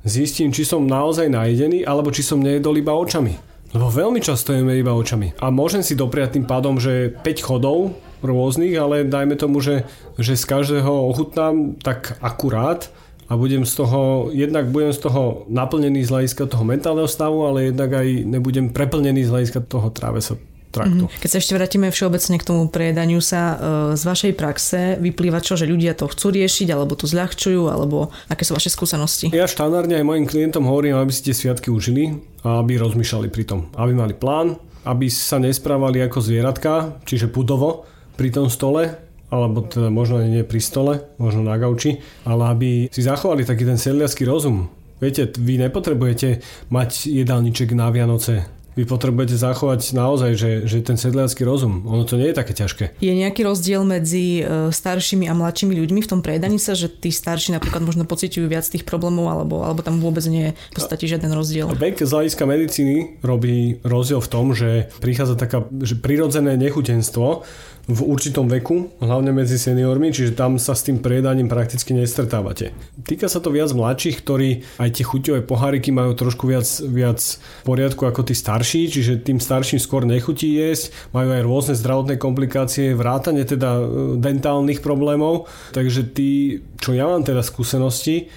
zistím, 0.05 0.53
či 0.53 0.65
som 0.65 0.89
naozaj 0.89 1.29
najedený, 1.29 1.85
alebo 1.85 2.13
či 2.13 2.25
som 2.25 2.41
nejedol 2.41 2.77
iba 2.81 2.97
očami. 2.97 3.37
Lebo 3.77 3.93
veľmi 3.93 4.25
často 4.25 4.57
jeme 4.57 4.81
iba 4.81 4.97
očami. 4.97 5.37
A 5.45 5.53
môžem 5.53 5.85
si 5.85 5.93
dopriať 5.93 6.41
tým 6.41 6.49
pádom, 6.49 6.81
že 6.81 7.13
5 7.21 7.45
chodov 7.45 7.93
rôznych, 8.25 8.73
ale 8.81 9.05
dajme 9.05 9.37
tomu, 9.37 9.61
že, 9.61 9.85
že 10.17 10.41
z 10.41 10.45
každého 10.49 10.89
ochutnám 11.13 11.77
tak 11.85 12.17
akurát 12.25 12.89
a 13.29 13.37
budem 13.37 13.69
z 13.69 13.73
toho, 13.77 14.33
jednak 14.33 14.73
budem 14.73 14.97
z 14.97 15.05
toho 15.05 15.45
naplnený 15.53 16.01
z 16.09 16.11
hľadiska 16.11 16.49
toho 16.49 16.65
mentálneho 16.65 17.07
stavu, 17.07 17.45
ale 17.45 17.69
jednak 17.69 17.93
aj 17.93 18.09
nebudem 18.25 18.73
preplnený 18.73 19.29
z 19.29 19.33
hľadiska 19.37 19.61
toho 19.69 19.93
tráve 19.93 20.25
sa 20.25 20.41
traktu. 20.71 21.05
Mm-hmm. 21.09 21.21
Keď 21.21 21.29
sa 21.29 21.39
ešte 21.41 21.57
vrátime 21.57 21.89
všeobecne 21.89 22.37
k 22.37 22.45
tomu 22.45 22.69
prejedaniu 22.69 23.21
sa, 23.25 23.41
e, 23.41 23.57
z 23.97 24.03
vašej 24.05 24.33
praxe 24.37 24.81
vyplýva 25.01 25.41
čo, 25.41 25.57
že 25.57 25.65
ľudia 25.65 25.97
to 25.97 26.07
chcú 26.09 26.33
riešiť, 26.37 26.69
alebo 26.71 26.95
to 26.95 27.09
zľahčujú, 27.09 27.73
alebo 27.73 28.13
aké 28.29 28.45
sú 28.45 28.53
vaše 28.53 28.69
skúsenosti? 28.69 29.33
Ja 29.33 29.49
štandardne 29.49 29.99
aj 29.99 30.05
mojim 30.05 30.27
klientom 30.29 30.69
hovorím, 30.69 31.01
aby 31.01 31.13
si 31.13 31.25
tie 31.25 31.35
sviatky 31.35 31.73
užili 31.73 32.21
a 32.45 32.61
aby 32.61 32.77
rozmýšľali 32.77 33.29
pri 33.33 33.45
tom. 33.49 33.61
Aby 33.75 33.93
mali 33.97 34.15
plán, 34.15 34.61
aby 34.85 35.09
sa 35.09 35.41
nesprávali 35.41 36.05
ako 36.05 36.21
zvieratka, 36.21 37.01
čiže 37.09 37.33
pudovo 37.33 37.89
pri 38.17 38.29
tom 38.33 38.49
stole, 38.53 39.09
alebo 39.29 39.65
teda 39.65 39.93
možno 39.93 40.25
nie 40.25 40.45
pri 40.45 40.61
stole, 40.61 41.05
možno 41.21 41.45
na 41.45 41.57
gauči, 41.61 42.01
ale 42.25 42.43
aby 42.49 42.71
si 42.89 43.05
zachovali 43.05 43.45
taký 43.45 43.69
ten 43.69 43.77
sedliacký 43.77 44.25
rozum. 44.25 44.73
Viete, 44.99 45.31
vy 45.31 45.63
nepotrebujete 45.63 46.43
mať 46.75 47.07
jedálniček 47.07 47.71
na 47.71 47.87
Vianoce 47.95 48.58
vy 48.79 48.87
potrebujete 48.87 49.35
zachovať 49.35 49.91
naozaj, 49.91 50.31
že, 50.39 50.51
že 50.63 50.79
ten 50.87 50.95
sedliacký 50.95 51.43
rozum, 51.43 51.83
ono 51.83 52.07
to 52.07 52.15
nie 52.15 52.31
je 52.31 52.37
také 52.39 52.55
ťažké. 52.55 53.03
Je 53.03 53.11
nejaký 53.11 53.43
rozdiel 53.43 53.83
medzi 53.83 54.47
e, 54.47 54.71
staršími 54.71 55.27
a 55.27 55.35
mladšími 55.35 55.75
ľuďmi 55.75 55.99
v 55.99 56.09
tom 56.09 56.23
prejedaní 56.23 56.63
sa, 56.63 56.79
že 56.79 56.87
tí 56.87 57.11
starší 57.11 57.59
napríklad 57.59 57.83
možno 57.83 58.07
pociťujú 58.07 58.47
viac 58.47 58.63
tých 58.71 58.87
problémov, 58.87 59.27
alebo, 59.35 59.67
alebo 59.67 59.83
tam 59.83 59.99
vôbec 59.99 60.23
nie 60.31 60.51
je 60.51 60.53
v 60.55 60.75
podstate 60.79 61.11
žiaden 61.11 61.35
rozdiel? 61.35 61.67
Vek 61.75 61.99
z 61.99 62.07
hľadiska 62.07 62.47
medicíny 62.47 63.19
robí 63.27 63.83
rozdiel 63.83 64.23
v 64.23 64.31
tom, 64.31 64.55
že 64.55 64.95
prichádza 65.03 65.35
taká 65.35 65.67
že 65.83 65.99
prirodzené 65.99 66.55
nechutenstvo, 66.55 67.43
v 67.89 68.01
určitom 68.05 68.45
veku, 68.53 68.93
hlavne 69.01 69.33
medzi 69.33 69.57
seniormi, 69.57 70.13
čiže 70.13 70.37
tam 70.37 70.61
sa 70.61 70.77
s 70.77 70.85
tým 70.85 71.01
prejedaním 71.01 71.49
prakticky 71.49 71.97
nestretávate. 71.97 72.77
Týka 73.01 73.33
sa 73.33 73.41
to 73.41 73.49
viac 73.49 73.73
mladších, 73.73 74.21
ktorí 74.21 74.61
aj 74.77 74.91
tie 74.93 75.09
chuťové 75.09 75.41
poháriky 75.49 75.89
majú 75.89 76.13
trošku 76.13 76.45
viac, 76.53 76.69
viac 76.85 77.17
v 77.41 77.65
poriadku 77.65 78.05
ako 78.05 78.29
tí 78.29 78.37
starší, 78.37 78.93
čiže 78.93 79.25
tým 79.25 79.41
starším 79.41 79.81
skôr 79.81 80.05
nechutí 80.05 80.61
jesť, 80.61 80.93
majú 81.17 81.33
aj 81.33 81.43
rôzne 81.49 81.75
zdravotné 81.81 82.21
komplikácie, 82.21 82.93
vrátane 82.93 83.49
teda 83.49 83.81
e, 83.81 83.83
dentálnych 84.21 84.85
problémov, 84.85 85.49
takže 85.73 86.13
tí, 86.13 86.61
čo 86.77 86.93
ja 86.93 87.09
mám 87.09 87.25
teda 87.25 87.41
skúsenosti, 87.41 88.29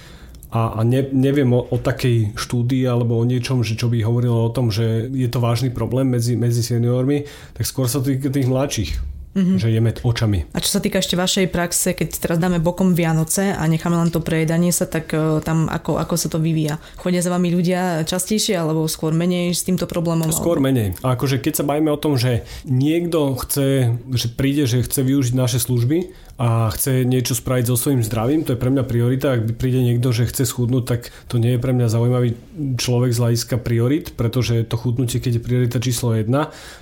a, 0.52 0.80
a 0.80 0.84
ne, 0.84 1.08
neviem 1.12 1.48
o, 1.52 1.64
o 1.64 1.76
takej 1.80 2.36
štúdii 2.36 2.84
alebo 2.84 3.16
o 3.16 3.24
niečom, 3.24 3.64
že 3.64 3.72
čo 3.72 3.88
by 3.88 4.04
hovorilo 4.04 4.48
o 4.48 4.52
tom, 4.52 4.68
že 4.68 5.08
je 5.08 5.24
to 5.28 5.40
vážny 5.40 5.72
problém 5.72 6.12
medzi, 6.12 6.36
medzi 6.36 6.60
seniormi, 6.60 7.24
tak 7.56 7.64
skôr 7.64 7.88
sa 7.88 8.04
týka 8.04 8.28
tých 8.28 8.52
mladších 8.52 9.11
mm-hmm. 9.34 9.56
že 9.58 9.68
jeme 9.72 9.90
očami. 9.92 10.48
A 10.52 10.58
čo 10.60 10.78
sa 10.78 10.80
týka 10.80 11.00
ešte 11.00 11.16
vašej 11.16 11.48
praxe, 11.48 11.96
keď 11.96 12.08
teraz 12.20 12.38
dáme 12.40 12.60
bokom 12.60 12.92
Vianoce 12.92 13.52
a 13.52 13.62
necháme 13.68 13.96
len 13.96 14.12
to 14.12 14.20
prejedanie 14.20 14.72
sa, 14.72 14.84
tak 14.88 15.12
uh, 15.12 15.40
tam 15.40 15.68
ako, 15.68 15.98
ako 16.00 16.14
sa 16.16 16.28
to 16.28 16.38
vyvíja? 16.38 16.80
Chodia 17.00 17.24
za 17.24 17.32
vami 17.32 17.52
ľudia 17.52 18.04
častejšie 18.04 18.56
alebo 18.56 18.84
skôr 18.88 19.16
menej 19.16 19.56
s 19.56 19.64
týmto 19.64 19.88
problémom? 19.88 20.28
Skôr 20.32 20.60
alebo... 20.60 20.68
menej. 20.68 20.88
A 21.04 21.16
akože 21.16 21.40
keď 21.40 21.62
sa 21.62 21.68
bavíme 21.68 21.90
o 21.92 22.00
tom, 22.00 22.16
že 22.20 22.44
niekto 22.68 23.36
chce, 23.40 23.96
že 24.12 24.26
príde, 24.32 24.68
že 24.68 24.84
chce 24.84 25.00
využiť 25.04 25.34
naše 25.36 25.58
služby 25.60 26.12
a 26.40 26.72
chce 26.74 27.04
niečo 27.04 27.36
spraviť 27.36 27.64
so 27.70 27.76
svojím 27.76 28.02
zdravím, 28.02 28.42
to 28.42 28.56
je 28.56 28.58
pre 28.58 28.72
mňa 28.72 28.84
priorita. 28.88 29.36
Ak 29.36 29.60
príde 29.60 29.84
niekto, 29.84 30.10
že 30.10 30.26
chce 30.26 30.48
schudnúť, 30.48 30.84
tak 30.88 31.00
to 31.28 31.38
nie 31.38 31.54
je 31.54 31.62
pre 31.62 31.70
mňa 31.70 31.86
zaujímavý 31.92 32.34
človek 32.80 33.14
z 33.14 33.20
hľadiska 33.20 33.56
priorit, 33.62 34.16
pretože 34.16 34.64
to 34.66 34.74
chudnutie, 34.80 35.20
keď 35.22 35.38
je 35.38 35.42
priorita 35.44 35.78
číslo 35.78 36.16
1, 36.16 36.26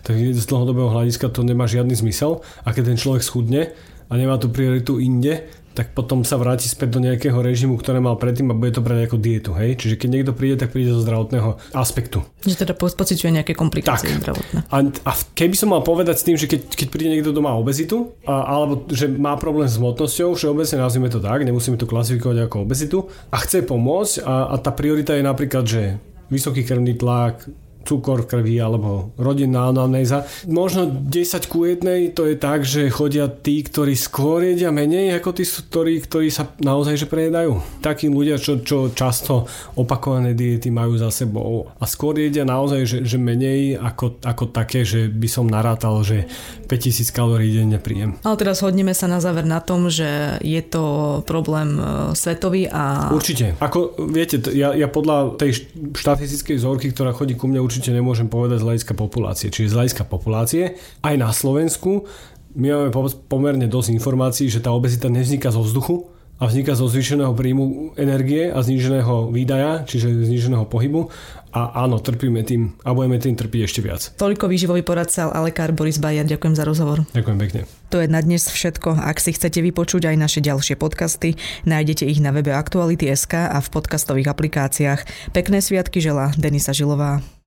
tak 0.07 0.15
z 0.17 0.45
dlhodobého 0.47 0.89
hľadiska 0.89 1.29
to 1.29 1.45
nemá 1.45 1.69
žiadny 1.69 1.93
zmysel. 1.93 2.39
A 2.64 2.72
keď 2.74 2.94
ten 2.94 2.98
človek 2.98 3.22
schudne 3.24 3.72
a 4.11 4.12
nemá 4.18 4.37
tú 4.37 4.50
prioritu 4.50 4.98
inde, 4.98 5.46
tak 5.70 5.94
potom 5.94 6.26
sa 6.26 6.35
vráti 6.35 6.66
späť 6.66 6.98
do 6.98 7.00
nejakého 7.00 7.38
režimu, 7.38 7.79
ktoré 7.79 8.03
mal 8.03 8.18
predtým 8.18 8.50
a 8.50 8.59
bude 8.59 8.74
to 8.74 8.83
brať 8.83 9.07
ako 9.07 9.16
dietu. 9.22 9.50
Hej? 9.55 9.79
Čiže 9.79 9.94
keď 10.03 10.09
niekto 10.11 10.33
príde, 10.35 10.59
tak 10.59 10.74
príde 10.74 10.90
zo 10.90 11.00
zdravotného 11.00 11.62
aspektu. 11.79 12.26
Že 12.42 12.66
teda 12.66 12.74
pociťuje 12.74 13.31
nejaké 13.40 13.55
komplikácie 13.55 14.11
tak. 14.11 14.18
zdravotné. 14.18 14.59
A, 14.66 14.76
a 14.83 15.12
keby 15.14 15.55
som 15.55 15.70
mal 15.70 15.87
povedať 15.87 16.16
s 16.18 16.26
tým, 16.26 16.35
že 16.35 16.50
keď, 16.50 16.74
keď 16.74 16.88
príde 16.90 17.14
niekto 17.14 17.31
doma 17.31 17.55
obezitu, 17.55 18.18
a, 18.26 18.50
alebo 18.50 18.83
že 18.90 19.07
má 19.07 19.38
problém 19.38 19.70
s 19.70 19.79
hmotnosťou, 19.79 20.35
všeobecne 20.35 20.83
nazvime 20.83 21.07
to 21.07 21.22
tak, 21.22 21.46
nemusíme 21.46 21.79
to 21.79 21.87
klasifikovať 21.87 22.50
ako 22.50 22.57
obezitu, 22.66 22.98
a 23.31 23.38
chce 23.38 23.62
pomôcť 23.62 24.26
a, 24.26 24.50
a 24.50 24.55
tá 24.59 24.74
priorita 24.74 25.14
je 25.14 25.22
napríklad, 25.22 25.64
že 25.70 26.03
vysoký 26.35 26.66
krvný 26.66 26.98
tlak, 26.98 27.46
cukor 27.85 28.25
v 28.25 28.29
krvi 28.37 28.57
alebo 28.61 29.12
rodinná 29.16 29.73
anamnéza. 29.73 30.29
Možno 30.47 30.88
10 30.88 31.51
ku 31.51 31.64
1 31.64 32.14
to 32.14 32.29
je 32.29 32.37
tak, 32.37 32.64
že 32.64 32.93
chodia 32.93 33.27
tí, 33.29 33.64
ktorí 33.64 33.97
skôr 33.97 34.45
jedia 34.45 34.71
menej 34.71 35.16
ako 35.16 35.31
tí, 35.37 35.45
ktorí, 35.45 36.05
ktorí 36.05 36.29
sa 36.29 36.53
naozaj 36.61 37.01
že 37.01 37.07
prejedajú. 37.09 37.61
Takí 37.81 38.12
ľudia, 38.12 38.37
čo, 38.37 38.61
čo 38.61 38.93
často 38.93 39.49
opakované 39.75 40.37
diety 40.37 40.69
majú 40.69 41.01
za 41.01 41.09
sebou 41.09 41.73
a 41.81 41.85
skôr 41.88 42.16
jedia 42.21 42.45
naozaj, 42.45 42.81
že, 42.87 42.99
že 43.05 43.16
menej 43.16 43.81
ako, 43.81 44.21
ako 44.23 44.45
také, 44.53 44.85
že 44.85 45.09
by 45.09 45.29
som 45.29 45.47
narátal, 45.49 46.01
že 46.05 46.29
5000 46.69 47.11
kalórií 47.11 47.51
denne 47.57 47.81
príjem. 47.81 48.21
Ale 48.23 48.37
teraz 48.38 48.62
hodneme 48.62 48.93
sa 48.95 49.11
na 49.11 49.19
záver 49.19 49.49
na 49.49 49.59
tom, 49.59 49.88
že 49.90 50.38
je 50.45 50.62
to 50.62 50.85
problém 51.25 51.81
e, 51.81 51.83
svetový 52.14 52.71
a... 52.71 53.11
Určite. 53.11 53.59
Ako 53.59 53.97
viete, 54.11 54.38
ja, 54.55 54.77
ja 54.77 54.87
podľa 54.87 55.40
tej 55.40 55.66
štatistickej 55.97 56.57
vzorky, 56.61 56.87
ktorá 56.93 57.11
chodí 57.16 57.35
ku 57.35 57.51
mne 57.51 57.64
určite 57.71 57.95
nemôžem 57.95 58.27
povedať 58.27 58.59
z 58.59 58.67
hľadiska 58.67 58.99
populácie. 58.99 59.55
Čiže 59.55 59.71
z 59.71 59.77
hľadiska 59.79 60.05
populácie 60.11 60.75
aj 61.07 61.15
na 61.15 61.31
Slovensku 61.31 62.11
my 62.59 62.67
máme 62.67 62.91
pomerne 63.31 63.71
dosť 63.71 63.95
informácií, 63.95 64.51
že 64.51 64.59
tá 64.59 64.75
obezita 64.75 65.07
nevzniká 65.07 65.55
zo 65.55 65.63
vzduchu, 65.63 66.11
a 66.41 66.49
vzniká 66.49 66.73
zo 66.73 66.89
zvýšeného 66.89 67.37
príjmu 67.37 67.93
energie 68.01 68.49
a 68.49 68.65
zníženého 68.65 69.29
výdaja, 69.29 69.85
čiže 69.85 70.09
zníženého 70.09 70.65
pohybu. 70.65 71.13
A 71.53 71.85
áno, 71.85 72.01
trpíme 72.01 72.41
tým 72.47 72.79
a 72.87 72.95
budeme 72.97 73.21
tým 73.21 73.37
trpiť 73.37 73.61
ešte 73.67 73.81
viac. 73.85 74.01
Toľko 74.17 74.49
výživový 74.49 74.81
poradca 74.81 75.29
a 75.29 75.39
lekár 75.45 75.77
Boris 75.77 76.01
Bajer. 76.01 76.25
Ďakujem 76.25 76.55
za 76.57 76.65
rozhovor. 76.65 77.05
Ďakujem 77.13 77.39
pekne. 77.43 77.61
To 77.93 78.01
je 78.01 78.09
na 78.09 78.23
dnes 78.25 78.47
všetko. 78.49 78.97
Ak 78.97 79.21
si 79.21 79.35
chcete 79.37 79.61
vypočuť 79.61 80.09
aj 80.09 80.17
naše 80.17 80.41
ďalšie 80.41 80.81
podcasty, 80.81 81.37
nájdete 81.69 82.09
ich 82.09 82.23
na 82.25 82.33
webe 82.33 82.55
Aktuality.sk 82.55 83.51
a 83.51 83.59
v 83.61 83.69
podcastových 83.69 84.31
aplikáciách. 84.31 85.35
Pekné 85.37 85.61
sviatky 85.61 86.01
želá 86.01 86.33
Denisa 86.39 86.71
Žilová. 86.73 87.21